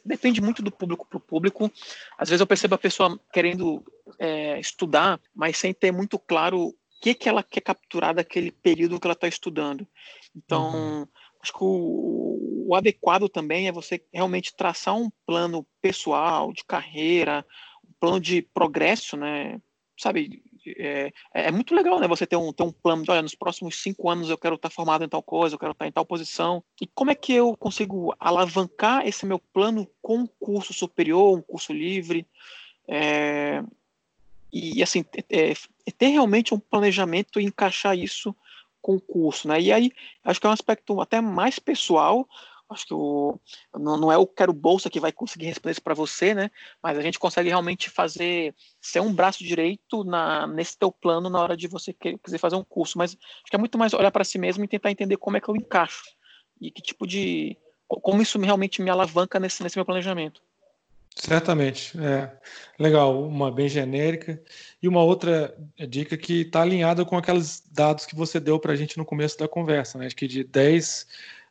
depende 0.05 0.41
muito 0.41 0.61
do 0.61 0.71
público 0.71 1.07
para 1.07 1.17
o 1.17 1.21
público. 1.21 1.71
Às 2.17 2.29
vezes 2.29 2.41
eu 2.41 2.47
percebo 2.47 2.75
a 2.75 2.77
pessoa 2.77 3.19
querendo 3.31 3.83
é, 4.19 4.59
estudar, 4.59 5.19
mas 5.33 5.57
sem 5.57 5.73
ter 5.73 5.91
muito 5.91 6.19
claro 6.19 6.67
o 6.67 6.75
que 7.01 7.13
que 7.13 7.29
ela 7.29 7.43
quer 7.43 7.61
capturar 7.61 8.13
daquele 8.13 8.51
período 8.51 8.99
que 8.99 9.07
ela 9.07 9.13
está 9.13 9.27
estudando. 9.27 9.87
Então, 10.35 10.73
uhum. 10.73 11.07
acho 11.41 11.53
que 11.53 11.63
o, 11.63 12.65
o 12.67 12.75
adequado 12.75 13.29
também 13.29 13.67
é 13.67 13.71
você 13.71 14.03
realmente 14.13 14.55
traçar 14.55 14.95
um 14.95 15.09
plano 15.25 15.65
pessoal 15.81 16.53
de 16.53 16.63
carreira, 16.63 17.45
um 17.83 17.93
plano 17.99 18.19
de 18.19 18.41
progresso, 18.41 19.17
né? 19.17 19.59
Sabe, 19.97 20.43
é, 20.65 21.11
é, 21.33 21.51
muito 21.51 21.75
legal, 21.75 21.99
né? 21.99 22.07
Você 22.07 22.25
ter 22.25 22.35
um, 22.35 22.51
ter 22.53 22.63
um 22.63 22.71
plano 22.71 23.03
de, 23.03 23.11
olha, 23.11 23.21
nos 23.21 23.35
próximos 23.35 23.81
cinco 23.81 24.09
anos 24.09 24.29
eu 24.29 24.37
quero 24.37 24.55
estar 24.55 24.69
formado 24.69 25.03
em 25.03 25.09
tal 25.09 25.21
coisa, 25.21 25.55
eu 25.55 25.59
quero 25.59 25.71
estar 25.71 25.87
em 25.87 25.91
tal 25.91 26.05
posição. 26.05 26.63
E 26.81 26.87
como 26.87 27.11
é 27.11 27.15
que 27.15 27.33
eu 27.33 27.55
consigo 27.57 28.13
alavancar 28.19 29.07
esse 29.07 29.25
meu 29.25 29.39
plano 29.39 29.87
com 30.01 30.19
um 30.19 30.27
curso 30.39 30.73
superior, 30.73 31.37
um 31.37 31.41
curso 31.41 31.73
livre? 31.73 32.25
É, 32.87 33.63
e, 34.51 34.83
assim, 34.83 35.03
é, 35.31 35.51
é 35.51 35.91
ter 35.97 36.07
realmente 36.07 36.53
um 36.53 36.59
planejamento 36.59 37.39
e 37.39 37.43
encaixar 37.43 37.97
isso 37.97 38.35
com 38.81 38.95
o 38.95 39.01
curso, 39.01 39.47
né? 39.47 39.59
E 39.59 39.71
aí, 39.71 39.91
acho 40.23 40.39
que 40.39 40.45
é 40.45 40.49
um 40.49 40.53
aspecto 40.53 41.01
até 41.01 41.19
mais 41.21 41.57
pessoal, 41.57 42.27
Acho 42.69 42.87
que 42.87 42.93
o, 42.93 43.39
não, 43.73 43.97
não 43.97 44.11
é 44.11 44.17
o 44.17 44.25
quero 44.25 44.53
bolsa 44.53 44.89
que 44.89 44.99
vai 44.99 45.11
conseguir 45.11 45.45
responder 45.45 45.71
isso 45.71 45.81
para 45.81 45.93
você, 45.93 46.33
né? 46.33 46.49
Mas 46.81 46.97
a 46.97 47.01
gente 47.01 47.19
consegue 47.19 47.49
realmente 47.49 47.89
fazer 47.89 48.55
ser 48.81 48.99
um 48.99 49.13
braço 49.13 49.43
direito 49.43 50.03
na, 50.03 50.47
nesse 50.47 50.77
teu 50.77 50.91
plano 50.91 51.29
na 51.29 51.39
hora 51.39 51.55
de 51.55 51.67
você 51.67 51.93
quiser 51.93 52.37
fazer 52.37 52.55
um 52.55 52.63
curso. 52.63 52.97
Mas 52.97 53.11
acho 53.11 53.49
que 53.49 53.55
é 53.55 53.59
muito 53.59 53.77
mais 53.77 53.93
olhar 53.93 54.11
para 54.11 54.23
si 54.23 54.39
mesmo 54.39 54.63
e 54.63 54.67
tentar 54.67 54.91
entender 54.91 55.17
como 55.17 55.37
é 55.37 55.41
que 55.41 55.49
eu 55.49 55.55
encaixo 55.55 56.03
e 56.59 56.71
que 56.71 56.81
tipo 56.81 57.05
de 57.05 57.57
como 57.87 58.21
isso 58.21 58.39
realmente 58.39 58.81
me 58.81 58.89
alavanca 58.89 59.39
nesse, 59.39 59.61
nesse 59.61 59.77
meu 59.77 59.85
planejamento. 59.85 60.41
Certamente, 61.15 61.95
é 61.99 62.31
legal, 62.79 63.23
uma 63.23 63.51
bem 63.51 63.69
genérica 63.69 64.41
e 64.81 64.87
uma 64.87 65.03
outra 65.03 65.55
dica 65.87 66.17
que 66.17 66.41
está 66.41 66.63
alinhada 66.63 67.05
com 67.05 67.15
aqueles 67.15 67.61
dados 67.71 68.05
que 68.07 68.15
você 68.15 68.39
deu 68.39 68.59
para 68.59 68.73
a 68.73 68.75
gente 68.75 68.97
no 68.97 69.05
começo 69.05 69.37
da 69.37 69.47
conversa, 69.47 69.99
né? 69.99 70.07
Acho 70.07 70.15
que 70.15 70.27
de 70.27 70.43
10 70.43 71.05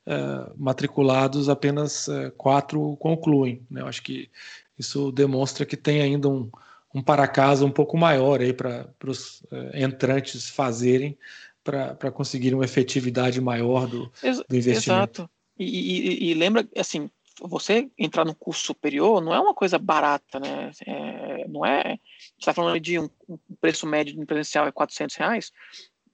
uh, 0.06 0.52
matriculados, 0.56 1.48
apenas 1.48 2.08
uh, 2.08 2.30
quatro 2.36 2.96
concluem. 2.96 3.64
Né? 3.70 3.80
Eu 3.80 3.86
acho 3.86 4.02
que 4.02 4.30
isso 4.78 5.12
demonstra 5.12 5.66
que 5.66 5.76
tem 5.76 6.02
ainda 6.02 6.28
um, 6.28 6.50
um 6.94 7.02
para-casa 7.02 7.64
um 7.64 7.70
pouco 7.70 7.96
maior 7.96 8.40
aí 8.40 8.52
para 8.52 8.88
os 9.06 9.40
uh, 9.42 9.76
entrantes 9.76 10.48
fazerem 10.48 11.16
para 11.64 12.10
conseguir 12.10 12.54
uma 12.54 12.64
efetividade 12.64 13.40
maior 13.40 13.86
do, 13.86 14.10
do 14.48 14.56
investimento. 14.56 15.22
Exato. 15.22 15.30
E, 15.56 15.64
e, 15.64 16.30
e, 16.30 16.34
lembra, 16.34 16.68
assim, 16.76 17.08
você 17.40 17.88
entrar 17.96 18.24
no 18.24 18.34
curso 18.34 18.66
superior 18.66 19.20
não 19.20 19.32
é 19.32 19.40
uma 19.40 19.54
coisa 19.54 19.78
barata, 19.78 20.40
né? 20.40 20.70
É, 20.86 21.48
não 21.48 21.64
é. 21.64 21.98
Você 22.18 22.40
está 22.40 22.54
falando 22.54 22.80
de 22.80 22.98
um, 22.98 23.08
um, 23.28 23.38
preço 23.60 23.86
médio 23.86 24.18
de 24.18 24.26
presencial 24.26 24.66
é 24.66 24.72
400 24.72 25.14
reais 25.16 25.52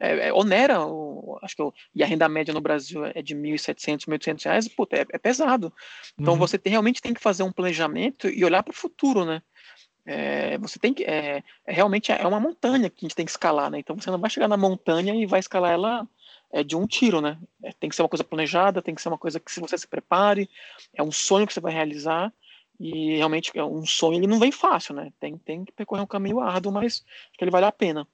é, 0.01 0.29
é, 0.29 0.33
onera, 0.33 0.81
o, 0.87 1.39
acho 1.43 1.57
que 1.57 1.63
o, 1.63 1.73
e 1.95 2.03
a 2.03 2.07
renda 2.07 2.29
média 2.29 2.55
no 2.55 2.61
Brasil 2.61 3.05
é 3.05 3.21
de 3.21 3.35
1.700, 3.35 4.07
1.800 4.07 4.45
reais, 4.45 4.69
puta, 4.69 4.97
é, 4.97 5.07
é, 5.13 5.19
pesado. 5.19 5.73
Então 6.19 6.35
uhum. 6.35 6.39
você 6.39 6.57
tem, 6.57 6.71
realmente 6.71 7.03
tem 7.03 7.13
que 7.13 7.21
fazer 7.21 7.43
um 7.43 7.53
planejamento 7.53 8.29
e 8.29 8.45
olhar 8.45 8.63
para 8.63 8.73
o 8.73 8.77
futuro, 8.77 9.25
né? 9.25 9.43
É, 10.07 10.57
você 10.59 10.79
tem 10.79 10.95
que 10.95 11.05
é, 11.05 11.43
é, 11.67 11.73
realmente 11.73 12.11
é 12.11 12.27
uma 12.27 12.41
montanha 12.41 12.89
que 12.89 13.05
a 13.05 13.07
gente 13.07 13.15
tem 13.15 13.27
que 13.27 13.31
escalar, 13.31 13.71
né? 13.71 13.79
Então 13.79 13.97
você 13.97 14.11
não 14.11 14.19
vai 14.19 14.31
chegar 14.31 14.49
na 14.49 14.57
montanha 14.57 15.15
e 15.15 15.27
vai 15.27 15.41
escalar 15.41 15.73
ela 15.73 16.09
é, 16.51 16.63
de 16.63 16.77
um 16.77 16.87
tiro, 16.87 17.21
né? 17.21 17.37
É, 17.63 17.73
tem 17.73 17.91
que 17.91 17.97
ser 17.97 18.03
uma 18.03 18.09
coisa 18.09 18.25
planejada, 18.25 18.81
tem 18.81 18.95
que 18.95 19.03
ser 19.03 19.09
uma 19.09 19.19
coisa 19.19 19.39
que 19.39 19.53
se 19.53 19.61
você 19.61 19.77
se 19.77 19.87
prepare, 19.87 20.49
é 20.95 21.03
um 21.03 21.13
sonho 21.13 21.47
que 21.47 21.53
você 21.53 21.61
vai 21.61 21.73
realizar 21.73 22.33
e 22.81 23.17
realmente 23.17 23.51
é 23.55 23.65
um 23.65 23.85
sonho 23.85 24.19
ele 24.19 24.27
não 24.27 24.39
vem 24.39 24.53
fácil, 24.53 24.95
né? 24.95 25.13
Tem, 25.19 25.37
tem 25.37 25.65
que 25.65 25.73
percorrer 25.73 26.03
um 26.03 26.07
caminho 26.07 26.41
árduo, 26.41 26.73
mas 26.73 27.05
que 27.37 27.45
ele 27.45 27.51
vale 27.51 27.67
a 27.67 27.73
pena. 27.73 28.07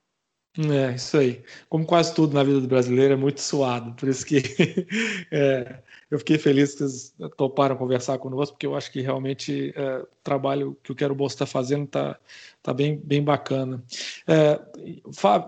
É, 0.57 0.95
isso 0.95 1.17
aí. 1.17 1.43
Como 1.67 1.85
quase 1.85 2.13
tudo 2.13 2.33
na 2.33 2.43
vida 2.43 2.61
do 2.61 2.67
brasileiro 2.67 3.13
é 3.13 3.17
muito 3.17 3.41
suado, 3.41 3.93
por 3.93 4.07
isso 4.07 4.25
que 4.25 4.41
é, 5.29 5.79
eu 6.09 6.17
fiquei 6.19 6.37
feliz 6.37 6.73
que 6.73 6.79
vocês 6.79 7.13
toparam 7.35 7.75
conversar 7.75 8.17
conosco, 8.19 8.55
porque 8.55 8.65
eu 8.65 8.75
acho 8.75 8.89
que 8.89 9.01
realmente 9.01 9.73
é, 9.75 9.97
o 9.97 10.07
trabalho 10.23 10.77
que 10.81 10.91
o 10.91 10.95
Quero 10.95 11.13
Bolsa 11.13 11.35
está 11.35 11.45
fazendo 11.45 11.83
está 11.85 12.17
tá 12.63 12.73
bem, 12.73 12.97
bem 13.03 13.21
bacana. 13.21 13.83
É, 14.25 14.59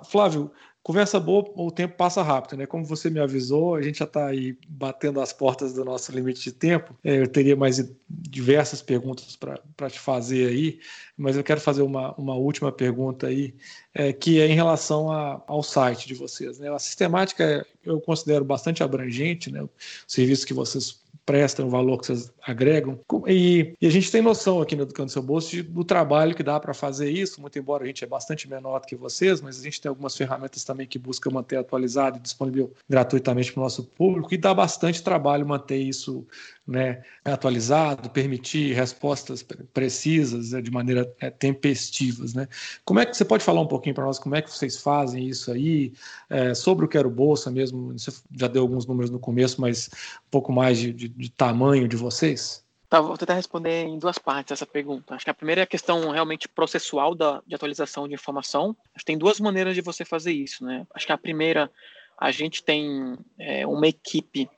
Flávio, 0.05 0.51
Conversa 0.87 1.19
boa, 1.19 1.43
o 1.53 1.69
tempo 1.69 1.97
passa 1.97 2.23
rápido, 2.23 2.55
né? 2.55 2.65
Como 2.65 2.85
você 2.85 3.09
me 3.09 3.19
avisou, 3.19 3.75
a 3.75 3.81
gente 3.81 3.99
já 3.99 4.05
está 4.05 4.27
aí 4.27 4.57
batendo 4.69 5.19
as 5.19 5.33
portas 5.33 5.73
do 5.73 5.83
nosso 5.83 6.13
limite 6.13 6.41
de 6.41 6.53
tempo. 6.53 6.95
É, 7.03 7.17
eu 7.17 7.27
teria 7.27 7.57
mais 7.57 7.85
diversas 8.09 8.81
perguntas 8.81 9.35
para 9.35 9.89
te 9.89 9.99
fazer 9.99 10.47
aí, 10.47 10.79
mas 11.17 11.35
eu 11.35 11.43
quero 11.43 11.59
fazer 11.59 11.81
uma, 11.81 12.15
uma 12.15 12.35
última 12.35 12.71
pergunta 12.71 13.27
aí, 13.27 13.53
é, 13.93 14.13
que 14.13 14.39
é 14.39 14.47
em 14.47 14.55
relação 14.55 15.11
a, 15.11 15.43
ao 15.45 15.61
site 15.61 16.07
de 16.07 16.13
vocês. 16.13 16.57
Né? 16.57 16.73
A 16.73 16.79
sistemática 16.79 17.67
eu 17.83 17.99
considero 17.99 18.45
bastante 18.45 18.81
abrangente, 18.81 19.51
né? 19.51 19.61
O 19.63 19.69
serviço 20.07 20.47
que 20.47 20.53
vocês 20.53 21.01
prestam, 21.27 21.67
o 21.67 21.69
valor 21.69 21.99
que 21.99 22.07
vocês 22.07 22.31
agregam. 22.41 22.97
E, 23.27 23.75
e, 23.81 23.85
a 23.85 23.89
gente 23.89 24.09
tem 24.09 24.21
noção 24.21 24.61
aqui 24.61 24.77
no 24.77 24.83
Educando 24.83 25.11
Seu 25.11 25.21
Bolso 25.21 25.51
de, 25.51 25.61
do 25.61 25.83
trabalho 25.83 26.33
que 26.33 26.41
dá 26.41 26.57
para 26.57 26.73
fazer 26.73 27.11
isso, 27.11 27.41
muito 27.41 27.59
embora 27.59 27.83
a 27.83 27.87
gente 27.87 28.01
é 28.01 28.07
bastante 28.07 28.49
menor 28.49 28.79
do 28.79 28.87
que 28.87 28.95
vocês, 28.95 29.41
mas 29.41 29.59
a 29.59 29.63
gente 29.63 29.81
tem 29.81 29.89
algumas 29.89 30.15
ferramentas 30.15 30.63
também 30.63 30.87
que 30.87 30.97
buscam 30.97 31.31
manter 31.31 31.57
atualizado 31.57 32.17
e 32.17 32.21
disponível 32.21 32.71
gratuitamente 32.89 33.51
para 33.51 33.59
o 33.59 33.63
nosso 33.63 33.83
público, 33.83 34.33
e 34.33 34.37
dá 34.37 34.53
bastante 34.53 35.03
trabalho 35.03 35.45
manter 35.45 35.75
isso 35.75 36.25
né, 36.67 37.01
atualizado, 37.23 38.09
permitir 38.09 38.73
respostas 38.73 39.41
precisas 39.73 40.51
né, 40.51 40.61
de 40.61 40.69
maneira 40.69 41.09
é, 41.19 41.29
tempestivas. 41.29 42.33
Né? 42.33 42.47
Como 42.83 42.99
é 42.99 43.05
que 43.05 43.15
você 43.15 43.23
pode 43.23 43.43
falar 43.43 43.61
um 43.61 43.67
pouquinho 43.67 43.95
para 43.95 44.03
nós 44.03 44.19
como 44.19 44.35
é 44.35 44.41
que 44.41 44.51
vocês 44.51 44.77
fazem 44.77 45.27
isso 45.27 45.51
aí, 45.51 45.93
é, 46.29 46.53
sobre 46.53 46.83
o 46.83 46.87
Quero 46.87 47.09
Bolsa 47.09 47.49
mesmo? 47.49 47.93
Você 47.93 48.11
já 48.35 48.47
deu 48.47 48.63
alguns 48.63 48.85
números 48.85 49.09
no 49.09 49.19
começo, 49.19 49.61
mas 49.61 49.89
um 50.27 50.29
pouco 50.29 50.51
mais 50.51 50.77
de, 50.77 50.91
de, 50.91 51.07
de 51.17 51.29
tamanho 51.29 51.87
de 51.87 51.97
vocês? 51.97 52.63
Tá, 52.89 53.01
vou 53.01 53.17
tentar 53.17 53.33
responder 53.33 53.83
em 53.83 53.99
duas 53.99 54.17
partes 54.17 54.53
essa 54.53 54.65
pergunta. 54.65 55.13
Acho 55.13 55.25
que 55.25 55.31
a 55.31 55.33
primeira 55.33 55.61
é 55.61 55.63
a 55.63 55.67
questão 55.67 56.09
realmente 56.09 56.47
processual 56.47 57.13
da, 57.13 57.41
de 57.45 57.53
atualização 57.53 58.07
de 58.07 58.13
informação. 58.13 58.77
Acho 58.95 59.03
que 59.03 59.05
tem 59.05 59.17
duas 59.17 59.41
maneiras 59.41 59.75
de 59.75 59.81
você 59.81 60.05
fazer 60.05 60.31
isso, 60.31 60.63
né? 60.63 60.87
Acho 60.93 61.05
que 61.05 61.11
a 61.11 61.17
primeira, 61.17 61.69
a 62.17 62.31
gente 62.31 62.63
tem 62.63 63.17
é, 63.37 63.67
uma 63.67 63.87
equipe 63.87 64.49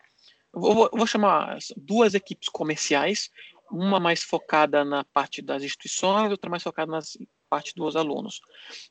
vou, 0.54 0.90
vou 0.92 1.08
chamar 1.08 1.58
duas 1.78 2.14
equipes 2.14 2.50
comerciais, 2.50 3.30
uma 3.72 4.00
mais 4.00 4.24
focada 4.24 4.84
na 4.84 5.04
parte 5.04 5.42
das 5.42 5.64
instituições, 5.64 6.32
outra 6.32 6.50
mais 6.50 6.64
focada 6.64 6.92
na 6.92 7.00
parte 7.50 7.74
dos 7.76 7.96
alunos. 7.96 8.42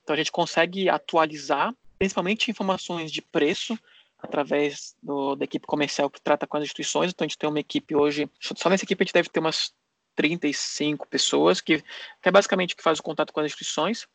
Então 0.02 0.14
a 0.14 0.16
gente 0.16 0.33
consegue 0.33 0.88
atualizar, 0.88 1.74
principalmente 1.98 2.50
informações 2.50 3.11
de 3.11 3.20
preço, 3.20 3.78
através 4.18 4.96
do, 5.02 5.37
da 5.37 5.44
equipe 5.44 5.66
comercial 5.66 6.11
que 6.11 6.20
trata 6.20 6.46
com 6.46 6.57
as 6.57 6.64
instituições. 6.64 7.12
Então 7.12 7.24
a 7.24 7.28
gente 7.28 7.38
tem 7.38 7.48
uma 7.48 7.61
equipe 7.61 7.94
hoje, 7.94 8.28
só 8.40 8.68
nessa 8.68 8.85
equipe 8.85 9.02
a 9.02 9.04
gente 9.04 9.14
deve 9.14 9.28
ter 9.28 9.40
umas 9.40 9.72
35 10.16 11.07
pessoas, 11.07 11.61
que, 11.61 11.81
que 11.81 12.28
é 12.28 12.31
basicamente 12.31 12.74
que 12.74 12.83
faz 12.83 12.98
o 12.98 13.02
contato 13.02 13.33
com 13.33 13.38
as 13.38 13.46
instituições. 13.46 14.09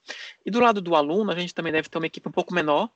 E 0.45 0.51
do 0.51 0.59
lado 0.59 0.81
do 0.81 0.95
aluno, 0.95 1.31
a 1.31 1.39
gente 1.39 1.53
também 1.53 1.71
deve 1.71 1.87
ter 1.87 1.97
uma 1.97 2.07
equipe 2.07 2.27
um 2.27 2.31
pouco 2.31 2.53
menor, 2.53 2.89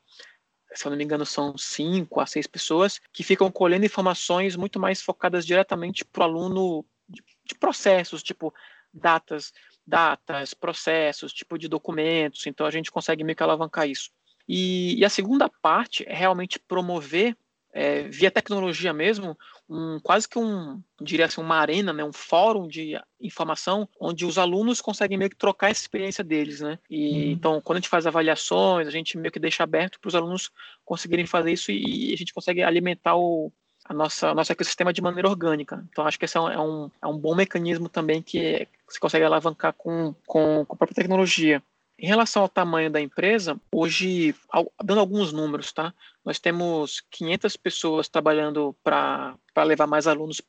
se 0.73 0.85
eu 0.85 0.89
não 0.89 0.97
me 0.97 1.03
engano, 1.03 1.25
são 1.25 1.57
cinco 1.57 2.19
a 2.19 2.25
seis 2.25 2.45
pessoas 2.45 2.99
que 3.13 3.23
ficam 3.23 3.49
colhendo 3.49 3.85
informações 3.85 4.55
muito 4.55 4.79
mais 4.79 5.01
focadas 5.01 5.45
diretamente 5.45 6.03
para 6.03 6.21
o 6.21 6.23
aluno 6.25 6.85
de, 7.07 7.23
de, 7.45 7.55
processos, 7.55 8.21
tipo 8.21 8.53
datas, 8.93 9.53
datas, 9.85 10.53
processos, 10.53 11.33
tipo 11.33 11.57
de 11.57 11.67
documentos. 11.67 12.45
Então 12.45 12.65
a 12.65 12.71
gente 12.71 12.91
consegue 12.91 13.23
meio 13.23 13.35
que 13.35 13.43
alavancar 13.43 13.87
isso. 13.87 14.11
E, 14.47 14.95
e 14.99 15.05
a 15.05 15.09
segunda 15.09 15.49
parte 15.61 16.03
é 16.07 16.13
realmente 16.13 16.59
promover 16.59 17.35
é, 17.73 18.03
via 18.03 18.31
tecnologia 18.31 18.91
mesmo, 18.91 19.37
um, 19.69 19.99
quase 20.01 20.27
que 20.27 20.39
um, 20.39 20.81
diria 20.99 21.25
assim, 21.25 21.39
uma 21.39 21.57
arena, 21.57 21.93
né, 21.93 22.03
um 22.03 22.11
fórum 22.13 22.67
de 22.67 22.99
informação, 23.21 23.87
onde 23.99 24.25
os 24.25 24.39
alunos 24.39 24.81
conseguem 24.81 25.17
meio 25.17 25.29
que 25.29 25.35
trocar 25.35 25.69
essa 25.69 25.81
experiência 25.81 26.23
deles, 26.23 26.61
né? 26.61 26.79
E 26.89 27.09
uhum. 27.09 27.31
então, 27.31 27.61
quando 27.61 27.77
a 27.77 27.79
gente 27.81 27.89
faz 27.89 28.07
avaliações, 28.07 28.87
a 28.87 28.91
gente 28.91 29.15
meio 29.17 29.31
que 29.31 29.39
deixa 29.39 29.63
aberto 29.63 29.99
para 29.99 30.07
os 30.07 30.15
alunos 30.15 30.49
conseguirem 30.83 31.27
fazer 31.27 31.51
isso 31.51 31.71
e, 31.71 32.09
e 32.09 32.13
a 32.13 32.17
gente 32.17 32.33
consegue 32.33 32.63
alimentar 32.63 33.15
o, 33.15 33.51
a 33.85 33.93
nossa 33.93 34.33
nosso 34.33 34.51
ecossistema 34.51 34.91
de 34.91 35.01
maneira 35.01 35.29
orgânica. 35.29 35.85
Então 35.91 36.07
acho 36.07 36.17
que 36.17 36.25
esse 36.25 36.37
é 36.37 36.41
um, 36.41 36.49
é 36.49 36.59
um, 36.59 36.91
é 37.03 37.07
um 37.07 37.17
bom 37.17 37.35
mecanismo 37.35 37.87
também 37.87 38.23
que 38.23 38.67
você 38.87 38.99
consegue 38.99 39.25
alavancar 39.25 39.73
com, 39.73 40.15
com, 40.25 40.65
com 40.65 40.73
a 40.73 40.77
própria 40.77 40.95
tecnologia. 40.95 41.61
Em 41.99 42.05
relação 42.05 42.43
ao 42.43 42.49
tamanho 42.49 42.91
da 42.91 43.01
empresa, 43.01 43.59
hoje, 43.71 44.35
dando 44.83 44.99
alguns 44.99 45.33
números, 45.33 45.73
tá? 45.73 45.91
Nós 46.23 46.39
temos 46.39 47.01
500 47.09 47.57
pessoas 47.57 48.07
trabalhando 48.07 48.75
para 48.83 49.35
levar 49.65 49.87
mais 49.87 50.05
alunos, 50.05 50.39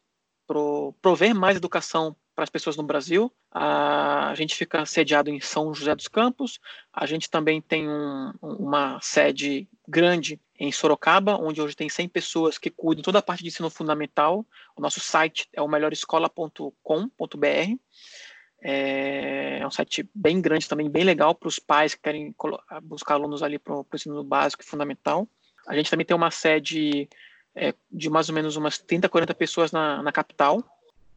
pro, 0.47 0.95
prover 1.01 1.35
mais 1.35 1.57
educação 1.57 2.15
para 2.35 2.45
as 2.45 2.51
pessoas 2.51 2.77
no 2.77 2.83
Brasil. 2.83 3.33
A 3.51 4.33
gente 4.37 4.55
fica 4.55 4.85
sediado 4.87 5.31
em 5.31 5.41
São 5.41 5.75
José 5.75 5.95
dos 5.95 6.07
Campos. 6.07 6.61
A 6.93 7.07
gente 7.07 7.31
também 7.31 7.61
tem 7.61 7.89
um, 7.89 8.33
uma 8.43 9.01
sede 9.01 9.67
grande 9.89 10.39
em 10.57 10.71
Sorocaba, 10.71 11.37
onde 11.37 11.63
hoje 11.63 11.75
tem 11.75 11.89
100 11.89 12.09
pessoas 12.09 12.59
que 12.59 12.71
cuidam 12.71 13.03
toda 13.03 13.21
a 13.21 13.23
parte 13.23 13.43
de 13.43 13.49
ensino 13.49 13.71
fundamental. 13.71 14.47
O 14.77 14.81
nosso 14.81 15.01
site 15.01 15.49
é 15.53 15.63
o 15.63 15.67
melhorescola.com.br. 15.67 16.73
É, 18.61 19.59
é 19.61 19.67
um 19.67 19.71
site 19.71 20.09
bem 20.15 20.41
grande 20.41 20.69
também, 20.69 20.91
bem 20.91 21.05
legal 21.05 21.35
para 21.35 21.49
os 21.49 21.59
pais 21.59 21.95
que 21.95 22.03
querem 22.03 22.35
buscar 22.83 23.15
alunos 23.15 23.43
ali 23.43 23.59
para 23.59 23.75
o 23.75 23.87
ensino 23.95 24.23
básico 24.25 24.63
e 24.63 24.67
fundamental. 24.67 25.29
A 25.67 25.75
gente 25.77 25.91
também 25.91 26.07
tem 26.07 26.17
uma 26.17 26.31
sede 26.31 27.09
é, 27.55 27.75
de 27.91 28.09
mais 28.09 28.29
ou 28.29 28.35
menos 28.35 28.57
umas 28.57 28.79
30, 28.79 29.09
40 29.09 29.35
pessoas 29.35 29.73
na, 29.73 30.03
na 30.03 30.13
capital. 30.13 30.65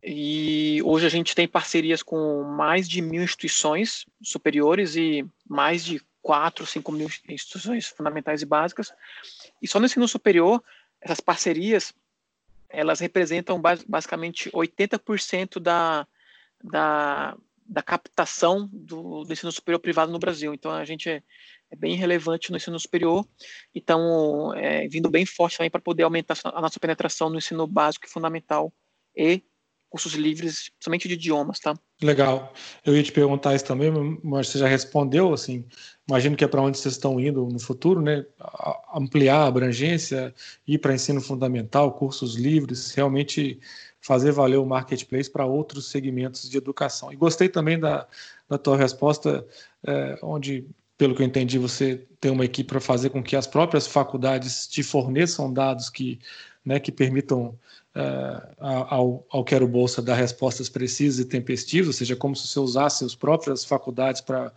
E 0.03 0.81
hoje 0.83 1.05
a 1.05 1.09
gente 1.09 1.35
tem 1.35 1.47
parcerias 1.47 2.01
com 2.01 2.43
mais 2.43 2.89
de 2.89 3.01
mil 3.01 3.21
instituições 3.21 4.05
superiores 4.21 4.95
e 4.95 5.25
mais 5.47 5.85
de 5.85 6.01
4, 6.21 6.65
5 6.65 6.91
mil 6.91 7.07
instituições 7.29 7.87
fundamentais 7.87 8.41
e 8.41 8.45
básicas. 8.45 8.91
E 9.61 9.67
só 9.67 9.79
no 9.79 9.85
ensino 9.85 10.07
superior, 10.07 10.63
essas 10.99 11.19
parcerias, 11.19 11.93
elas 12.69 12.99
representam 12.99 13.61
basicamente 13.87 14.49
80% 14.51 15.59
da, 15.59 16.07
da, 16.63 17.35
da 17.65 17.81
captação 17.81 18.69
do, 18.71 19.23
do, 19.23 19.31
ensino 19.33 19.51
superior 19.51 19.79
privado 19.79 20.11
no 20.11 20.19
Brasil. 20.19 20.53
Então, 20.53 20.71
a 20.71 20.85
gente 20.85 21.09
é, 21.09 21.23
é 21.71 21.75
bem 21.75 21.95
relevante 21.95 22.51
no 22.51 22.57
ensino 22.57 22.79
superior 22.79 23.25
e 23.73 23.79
estão 23.79 24.53
é, 24.55 24.87
vindo 24.87 25.09
bem 25.09 25.25
forte 25.25 25.57
também 25.57 25.69
para 25.69 25.81
poder 25.81 26.03
aumentar 26.03 26.37
a 26.43 26.61
nossa 26.61 26.79
penetração 26.79 27.29
no 27.29 27.37
ensino 27.37 27.65
básico 27.65 28.05
e 28.05 28.09
fundamental 28.09 28.73
e 29.15 29.43
cursos 29.91 30.13
livres, 30.13 30.71
somente 30.79 31.05
de 31.05 31.15
idiomas, 31.15 31.59
tá? 31.59 31.77
Legal. 32.01 32.53
Eu 32.85 32.95
ia 32.95 33.03
te 33.03 33.11
perguntar 33.11 33.53
isso 33.53 33.65
também, 33.65 33.91
mas 34.23 34.47
você 34.47 34.57
já 34.57 34.65
respondeu, 34.65 35.33
assim, 35.33 35.65
imagino 36.07 36.37
que 36.37 36.45
é 36.45 36.47
para 36.47 36.61
onde 36.61 36.77
vocês 36.77 36.93
estão 36.93 37.19
indo 37.19 37.45
no 37.45 37.59
futuro, 37.59 38.01
né? 38.01 38.25
Ampliar 38.95 39.41
a 39.41 39.47
abrangência, 39.47 40.33
ir 40.65 40.77
para 40.77 40.93
ensino 40.93 41.19
fundamental, 41.19 41.91
cursos 41.91 42.35
livres, 42.35 42.93
realmente 42.93 43.59
fazer 44.01 44.31
valer 44.31 44.57
o 44.57 44.65
marketplace 44.65 45.29
para 45.29 45.45
outros 45.45 45.89
segmentos 45.89 46.49
de 46.49 46.57
educação. 46.57 47.13
E 47.13 47.15
gostei 47.15 47.47
também 47.47 47.79
da, 47.79 48.07
da 48.49 48.57
tua 48.57 48.75
resposta, 48.75 49.45
é, 49.85 50.17
onde, 50.23 50.65
pelo 50.97 51.15
que 51.15 51.21
eu 51.21 51.27
entendi, 51.27 51.57
você 51.59 52.03
tem 52.19 52.31
uma 52.31 52.45
equipe 52.45 52.69
para 52.69 52.81
fazer 52.81 53.09
com 53.09 53.21
que 53.21 53.35
as 53.35 53.47
próprias 53.47 53.85
faculdades 53.85 54.67
te 54.67 54.81
forneçam 54.81 55.53
dados 55.53 55.89
que, 55.89 56.19
né, 56.65 56.79
que 56.79 56.91
permitam 56.91 57.55
é, 57.93 58.55
ao, 58.59 59.25
ao 59.29 59.43
Quero 59.43 59.67
Bolsa 59.67 60.01
dar 60.01 60.15
respostas 60.15 60.67
precisas 60.67 61.19
e 61.19 61.25
tempestivas, 61.25 61.87
ou 61.87 61.93
seja, 61.93 62.15
como 62.15 62.35
se 62.35 62.47
você 62.47 62.59
usasse 62.59 63.05
as 63.05 63.13
próprias 63.13 63.63
faculdades 63.63 64.21
para, 64.21 64.51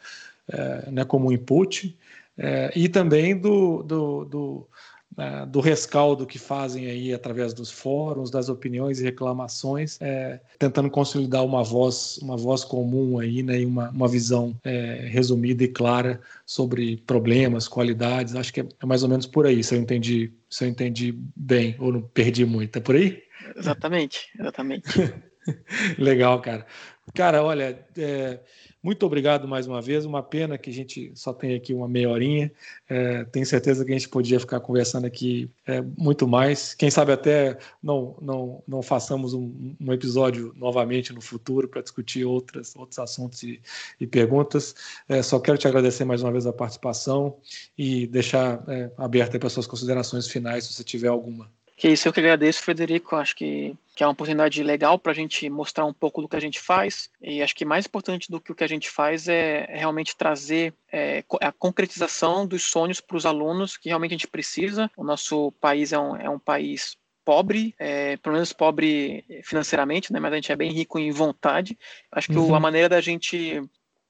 é, 0.48 0.90
né, 0.90 1.04
como 1.04 1.33
input, 1.33 1.96
é, 2.37 2.72
e 2.74 2.88
também 2.88 3.37
do, 3.37 3.83
do, 3.83 4.24
do 4.24 4.68
né, 5.16 5.46
do 5.46 5.61
rescaldo 5.61 6.27
que 6.27 6.38
fazem 6.38 6.87
aí 6.87 7.12
através 7.12 7.53
dos 7.53 7.70
fóruns, 7.70 8.31
das 8.31 8.48
opiniões 8.48 9.00
e 9.00 9.05
reclamações, 9.05 9.98
é, 10.00 10.40
tentando 10.59 10.90
consolidar 10.90 11.44
uma 11.44 11.62
voz, 11.62 12.18
uma 12.18 12.37
voz 12.37 12.64
comum 12.64 13.18
aí, 13.18 13.42
né, 13.42 13.61
e 13.61 13.66
uma, 13.66 13.90
uma 13.90 14.09
visão 14.09 14.55
é, 14.64 15.07
resumida 15.09 15.64
e 15.64 15.68
clara 15.68 16.20
sobre 16.46 16.96
problemas, 16.98 17.68
qualidades. 17.68 18.35
Acho 18.35 18.53
que 18.53 18.61
é, 18.61 18.66
é, 18.83 18.87
mais 18.87 19.03
ou 19.03 19.09
menos 19.09 19.27
por 19.27 19.46
aí, 19.46 19.62
se 19.62 19.74
eu 19.74 19.81
entendi, 19.81 20.33
se 20.48 20.64
eu 20.64 20.68
entendi 20.68 21.18
bem 21.37 21.77
ou 21.79 21.92
não 21.92 22.03
perdi 22.03 22.44
muito. 22.44 22.77
É 22.77 22.81
por 22.81 22.96
aí? 22.96 23.22
Exatamente, 23.57 24.29
exatamente. 24.38 24.88
Legal, 25.98 26.40
cara. 26.40 26.66
Cara, 27.12 27.42
olha, 27.44 27.78
é, 27.98 28.40
muito 28.83 29.04
obrigado 29.04 29.46
mais 29.46 29.66
uma 29.66 29.80
vez. 29.80 30.04
Uma 30.04 30.22
pena 30.22 30.59
que 30.59 30.68
a 30.68 30.72
gente 30.72 31.12
só 31.14 31.33
tem 31.33 31.54
aqui 31.54 31.72
uma 31.72 31.87
meia 31.87 32.11
horinha. 32.11 32.50
É, 32.88 33.24
tenho 33.24 33.44
certeza 33.44 33.85
que 33.85 33.90
a 33.90 33.94
gente 33.94 34.09
podia 34.09 34.40
ficar 34.40 34.61
conversando 34.61 35.07
aqui 35.07 35.50
é, 35.66 35.80
muito 35.80 36.26
mais. 36.26 36.74
Quem 36.74 36.90
sabe 36.90 37.12
até 37.12 37.59
não, 37.83 38.16
não, 38.20 38.62
não 38.66 38.83
façamos 38.83 39.33
um, 39.35 39.74
um 39.80 39.92
episódio 39.92 40.52
novamente 40.57 41.12
no 41.12 41.20
futuro 41.20 41.68
para 41.68 41.83
discutir 41.83 42.24
outras, 42.24 42.74
outros 42.76 42.98
assuntos 42.98 43.42
e, 43.42 43.61
e 44.00 44.07
perguntas. 44.07 44.74
É, 45.09 45.22
só 45.22 45.38
quero 45.38 45.59
te 45.59 45.68
agradecer 45.68 46.04
mais 46.04 46.22
uma 46.22 46.33
vez 46.33 46.46
a 46.46 46.52
participação 46.52 47.37
e 47.76 48.07
deixar 48.07 48.62
é, 48.68 48.90
aberta 48.96 49.38
para 49.38 49.48
suas 49.48 49.66
considerações 49.66 50.28
finais, 50.28 50.64
se 50.64 50.72
você 50.72 50.85
tiver 50.85 51.09
alguma. 51.09 51.50
Que 51.77 51.89
isso, 51.89 52.07
eu 52.07 52.13
que 52.13 52.21
agradeço, 52.21 52.63
Frederico. 52.63 53.17
Acho 53.17 53.35
que, 53.35 53.77
que 53.97 54.05
é 54.05 54.07
uma 54.07 54.13
oportunidade 54.13 54.63
legal 54.63 54.99
para 54.99 55.11
a 55.11 55.15
gente 55.15 55.51
mostrar 55.51 55.85
um 55.85 55.93
pouco 55.93 56.23
do 56.23 56.29
que 56.29 56.37
a 56.37 56.41
gente 56.41 56.61
faz. 56.61 57.11
E 57.21 57.43
acho 57.43 57.55
que 57.55 57.65
mais 57.65 57.87
importante 57.87 58.31
do 58.31 58.41
que 58.41 58.53
o 58.53 58.55
que 58.55 58.63
a 58.63 58.69
gente 58.69 58.89
faz 58.89 59.27
é, 59.29 59.67
é 59.69 59.79
realmente 59.79 60.17
trazer 60.17 60.73
é, 60.93 61.25
a 61.41 61.51
concretização 61.51 62.47
dos 62.47 62.63
sonhos 62.63 63.01
para 63.01 63.17
os 63.17 63.27
alunos 63.27 63.77
que 63.77 63.89
realmente 63.89 64.13
a 64.13 64.17
gente 64.17 64.29
precisa. 64.29 64.89
O 64.97 65.03
nosso 65.03 65.51
país 65.61 65.93
é 65.93 65.99
um, 65.99 66.17
é 66.17 66.31
um 66.31 66.39
país 66.39 66.97
pobre, 67.25 67.75
é, 67.79 68.17
pelo 68.19 68.35
menos 68.35 68.53
pobre 68.53 69.25
financeiramente, 69.43 70.13
né, 70.13 70.21
mas 70.21 70.33
a 70.33 70.37
gente 70.37 70.53
é 70.53 70.57
bem 70.57 70.71
rico 70.71 70.99
em 70.99 71.11
vontade. 71.11 71.77
Acho 72.13 72.29
que 72.29 72.37
uhum. 72.37 72.55
a 72.55 72.61
maneira 72.61 72.89
da 72.89 73.01
gente 73.01 73.63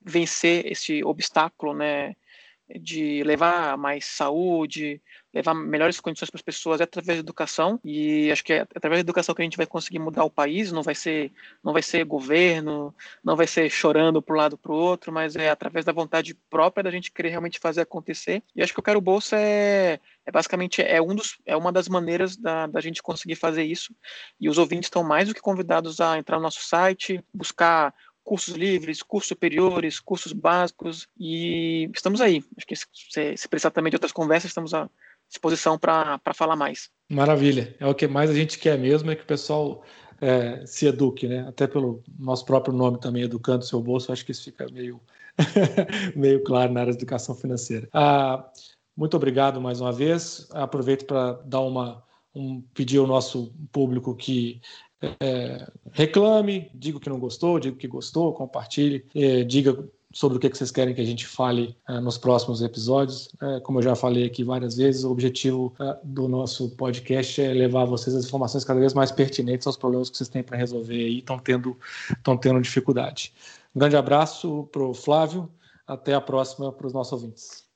vencer 0.04 0.66
esse 0.66 1.02
obstáculo, 1.04 1.72
né, 1.72 2.14
de 2.68 3.22
levar 3.22 3.78
mais 3.78 4.04
saúde, 4.04 5.00
levar 5.34 5.52
melhores 5.52 5.98
condições 5.98 6.30
para 6.30 6.38
as 6.38 6.42
pessoas 6.42 6.80
é 6.80 6.84
através 6.84 7.18
da 7.18 7.20
educação. 7.20 7.80
E 7.84 8.30
acho 8.30 8.44
que 8.44 8.52
é 8.52 8.60
através 8.60 8.98
da 8.98 9.06
educação 9.06 9.34
que 9.34 9.42
a 9.42 9.44
gente 9.44 9.56
vai 9.56 9.66
conseguir 9.66 9.98
mudar 9.98 10.24
o 10.24 10.30
país. 10.30 10.70
Não 10.70 10.82
vai 10.82 10.94
ser 10.94 11.32
não 11.62 11.72
vai 11.72 11.82
ser 11.82 12.04
governo 12.04 12.94
não 13.22 13.36
vai 13.36 13.46
ser 13.46 13.68
chorando 13.68 14.22
para 14.22 14.34
um 14.34 14.38
lado 14.38 14.56
para 14.56 14.72
o 14.72 14.76
outro 14.76 15.12
mas 15.12 15.34
é 15.34 15.50
através 15.50 15.84
da 15.84 15.92
vontade 15.92 16.34
própria 16.48 16.84
da 16.84 16.90
gente 16.90 17.10
querer 17.10 17.30
realmente 17.30 17.58
fazer 17.58 17.80
acontecer. 17.80 18.42
E 18.54 18.62
acho 18.62 18.72
que 18.72 18.80
o 18.80 18.82
quero 18.82 19.00
bolsa 19.00 19.36
é, 19.36 19.98
é 20.24 20.30
basicamente 20.30 20.80
é 20.80 21.02
um 21.02 21.14
dos 21.14 21.38
é 21.44 21.56
uma 21.56 21.72
das 21.72 21.88
maneiras 21.88 22.36
da, 22.36 22.66
da 22.66 22.80
gente 22.80 23.02
conseguir 23.02 23.34
fazer 23.34 23.64
isso. 23.64 23.92
E 24.40 24.48
os 24.48 24.58
ouvintes 24.58 24.86
estão 24.86 25.02
mais 25.02 25.28
do 25.28 25.34
que 25.34 25.40
convidados 25.40 26.00
a 26.00 26.16
entrar 26.16 26.36
no 26.36 26.44
nosso 26.44 26.62
site 26.62 27.20
buscar 27.32 27.92
cursos 28.22 28.54
livres, 28.54 29.02
cursos 29.02 29.28
superiores, 29.28 30.00
cursos 30.00 30.32
básicos. 30.32 31.06
E 31.18 31.90
estamos 31.94 32.20
aí. 32.20 32.42
Acho 32.56 32.66
que 32.66 32.74
se, 32.74 33.36
se 33.36 33.48
precisar 33.48 33.70
também 33.70 33.90
de 33.90 33.96
outras 33.96 34.12
conversas, 34.12 34.50
estamos 34.50 34.72
à 34.72 34.88
disposição 35.28 35.78
para 35.78 36.20
falar 36.34 36.56
mais. 36.56 36.90
Maravilha. 37.08 37.74
É 37.78 37.86
o 37.86 37.94
que 37.94 38.06
mais 38.06 38.30
a 38.30 38.34
gente 38.34 38.58
quer 38.58 38.78
mesmo, 38.78 39.10
é 39.10 39.16
que 39.16 39.22
o 39.22 39.26
pessoal 39.26 39.82
é, 40.20 40.64
se 40.66 40.86
eduque, 40.86 41.28
né? 41.28 41.46
Até 41.48 41.66
pelo 41.66 42.02
nosso 42.18 42.44
próprio 42.44 42.74
nome 42.74 42.98
também, 42.98 43.22
Educando 43.22 43.64
Seu 43.64 43.80
Bolso, 43.80 44.12
acho 44.12 44.24
que 44.24 44.32
isso 44.32 44.44
fica 44.44 44.66
meio, 44.72 45.00
meio 46.16 46.42
claro 46.42 46.72
na 46.72 46.80
área 46.80 46.92
de 46.92 46.98
educação 46.98 47.34
financeira. 47.34 47.88
Ah, 47.92 48.48
muito 48.96 49.16
obrigado 49.16 49.60
mais 49.60 49.80
uma 49.80 49.92
vez. 49.92 50.48
Aproveito 50.52 51.04
para 51.04 51.32
dar 51.44 51.60
uma 51.60 52.02
um, 52.34 52.60
pedir 52.74 52.98
ao 52.98 53.06
nosso 53.06 53.52
público 53.70 54.14
que 54.14 54.60
é, 55.20 55.70
reclame, 55.92 56.70
diga 56.74 56.96
o 56.96 57.00
que 57.00 57.08
não 57.08 57.18
gostou, 57.18 57.60
diga 57.60 57.74
o 57.74 57.78
que 57.78 57.86
gostou, 57.86 58.32
compartilhe, 58.32 59.04
é, 59.14 59.44
diga 59.44 59.86
sobre 60.14 60.38
o 60.38 60.40
que 60.40 60.48
vocês 60.48 60.70
querem 60.70 60.94
que 60.94 61.00
a 61.00 61.04
gente 61.04 61.26
fale 61.26 61.76
uh, 61.88 62.00
nos 62.00 62.16
próximos 62.16 62.62
episódios. 62.62 63.26
Uh, 63.42 63.60
como 63.62 63.80
eu 63.80 63.82
já 63.82 63.96
falei 63.96 64.24
aqui 64.24 64.44
várias 64.44 64.76
vezes, 64.76 65.02
o 65.02 65.10
objetivo 65.10 65.74
uh, 65.80 65.98
do 66.04 66.28
nosso 66.28 66.70
podcast 66.76 67.42
é 67.42 67.52
levar 67.52 67.84
vocês 67.84 68.14
as 68.14 68.24
informações 68.24 68.64
cada 68.64 68.78
vez 68.78 68.94
mais 68.94 69.10
pertinentes 69.10 69.66
aos 69.66 69.76
problemas 69.76 70.08
que 70.08 70.16
vocês 70.16 70.28
têm 70.28 70.42
para 70.42 70.56
resolver 70.56 71.08
e 71.08 71.18
estão 71.18 71.36
tendo, 71.36 71.76
tendo 72.40 72.60
dificuldade. 72.62 73.34
Um 73.74 73.80
grande 73.80 73.96
abraço 73.96 74.68
para 74.70 74.84
o 74.84 74.94
Flávio, 74.94 75.50
até 75.84 76.14
a 76.14 76.20
próxima 76.20 76.72
para 76.72 76.86
os 76.86 76.92
nossos 76.92 77.12
ouvintes. 77.12 77.64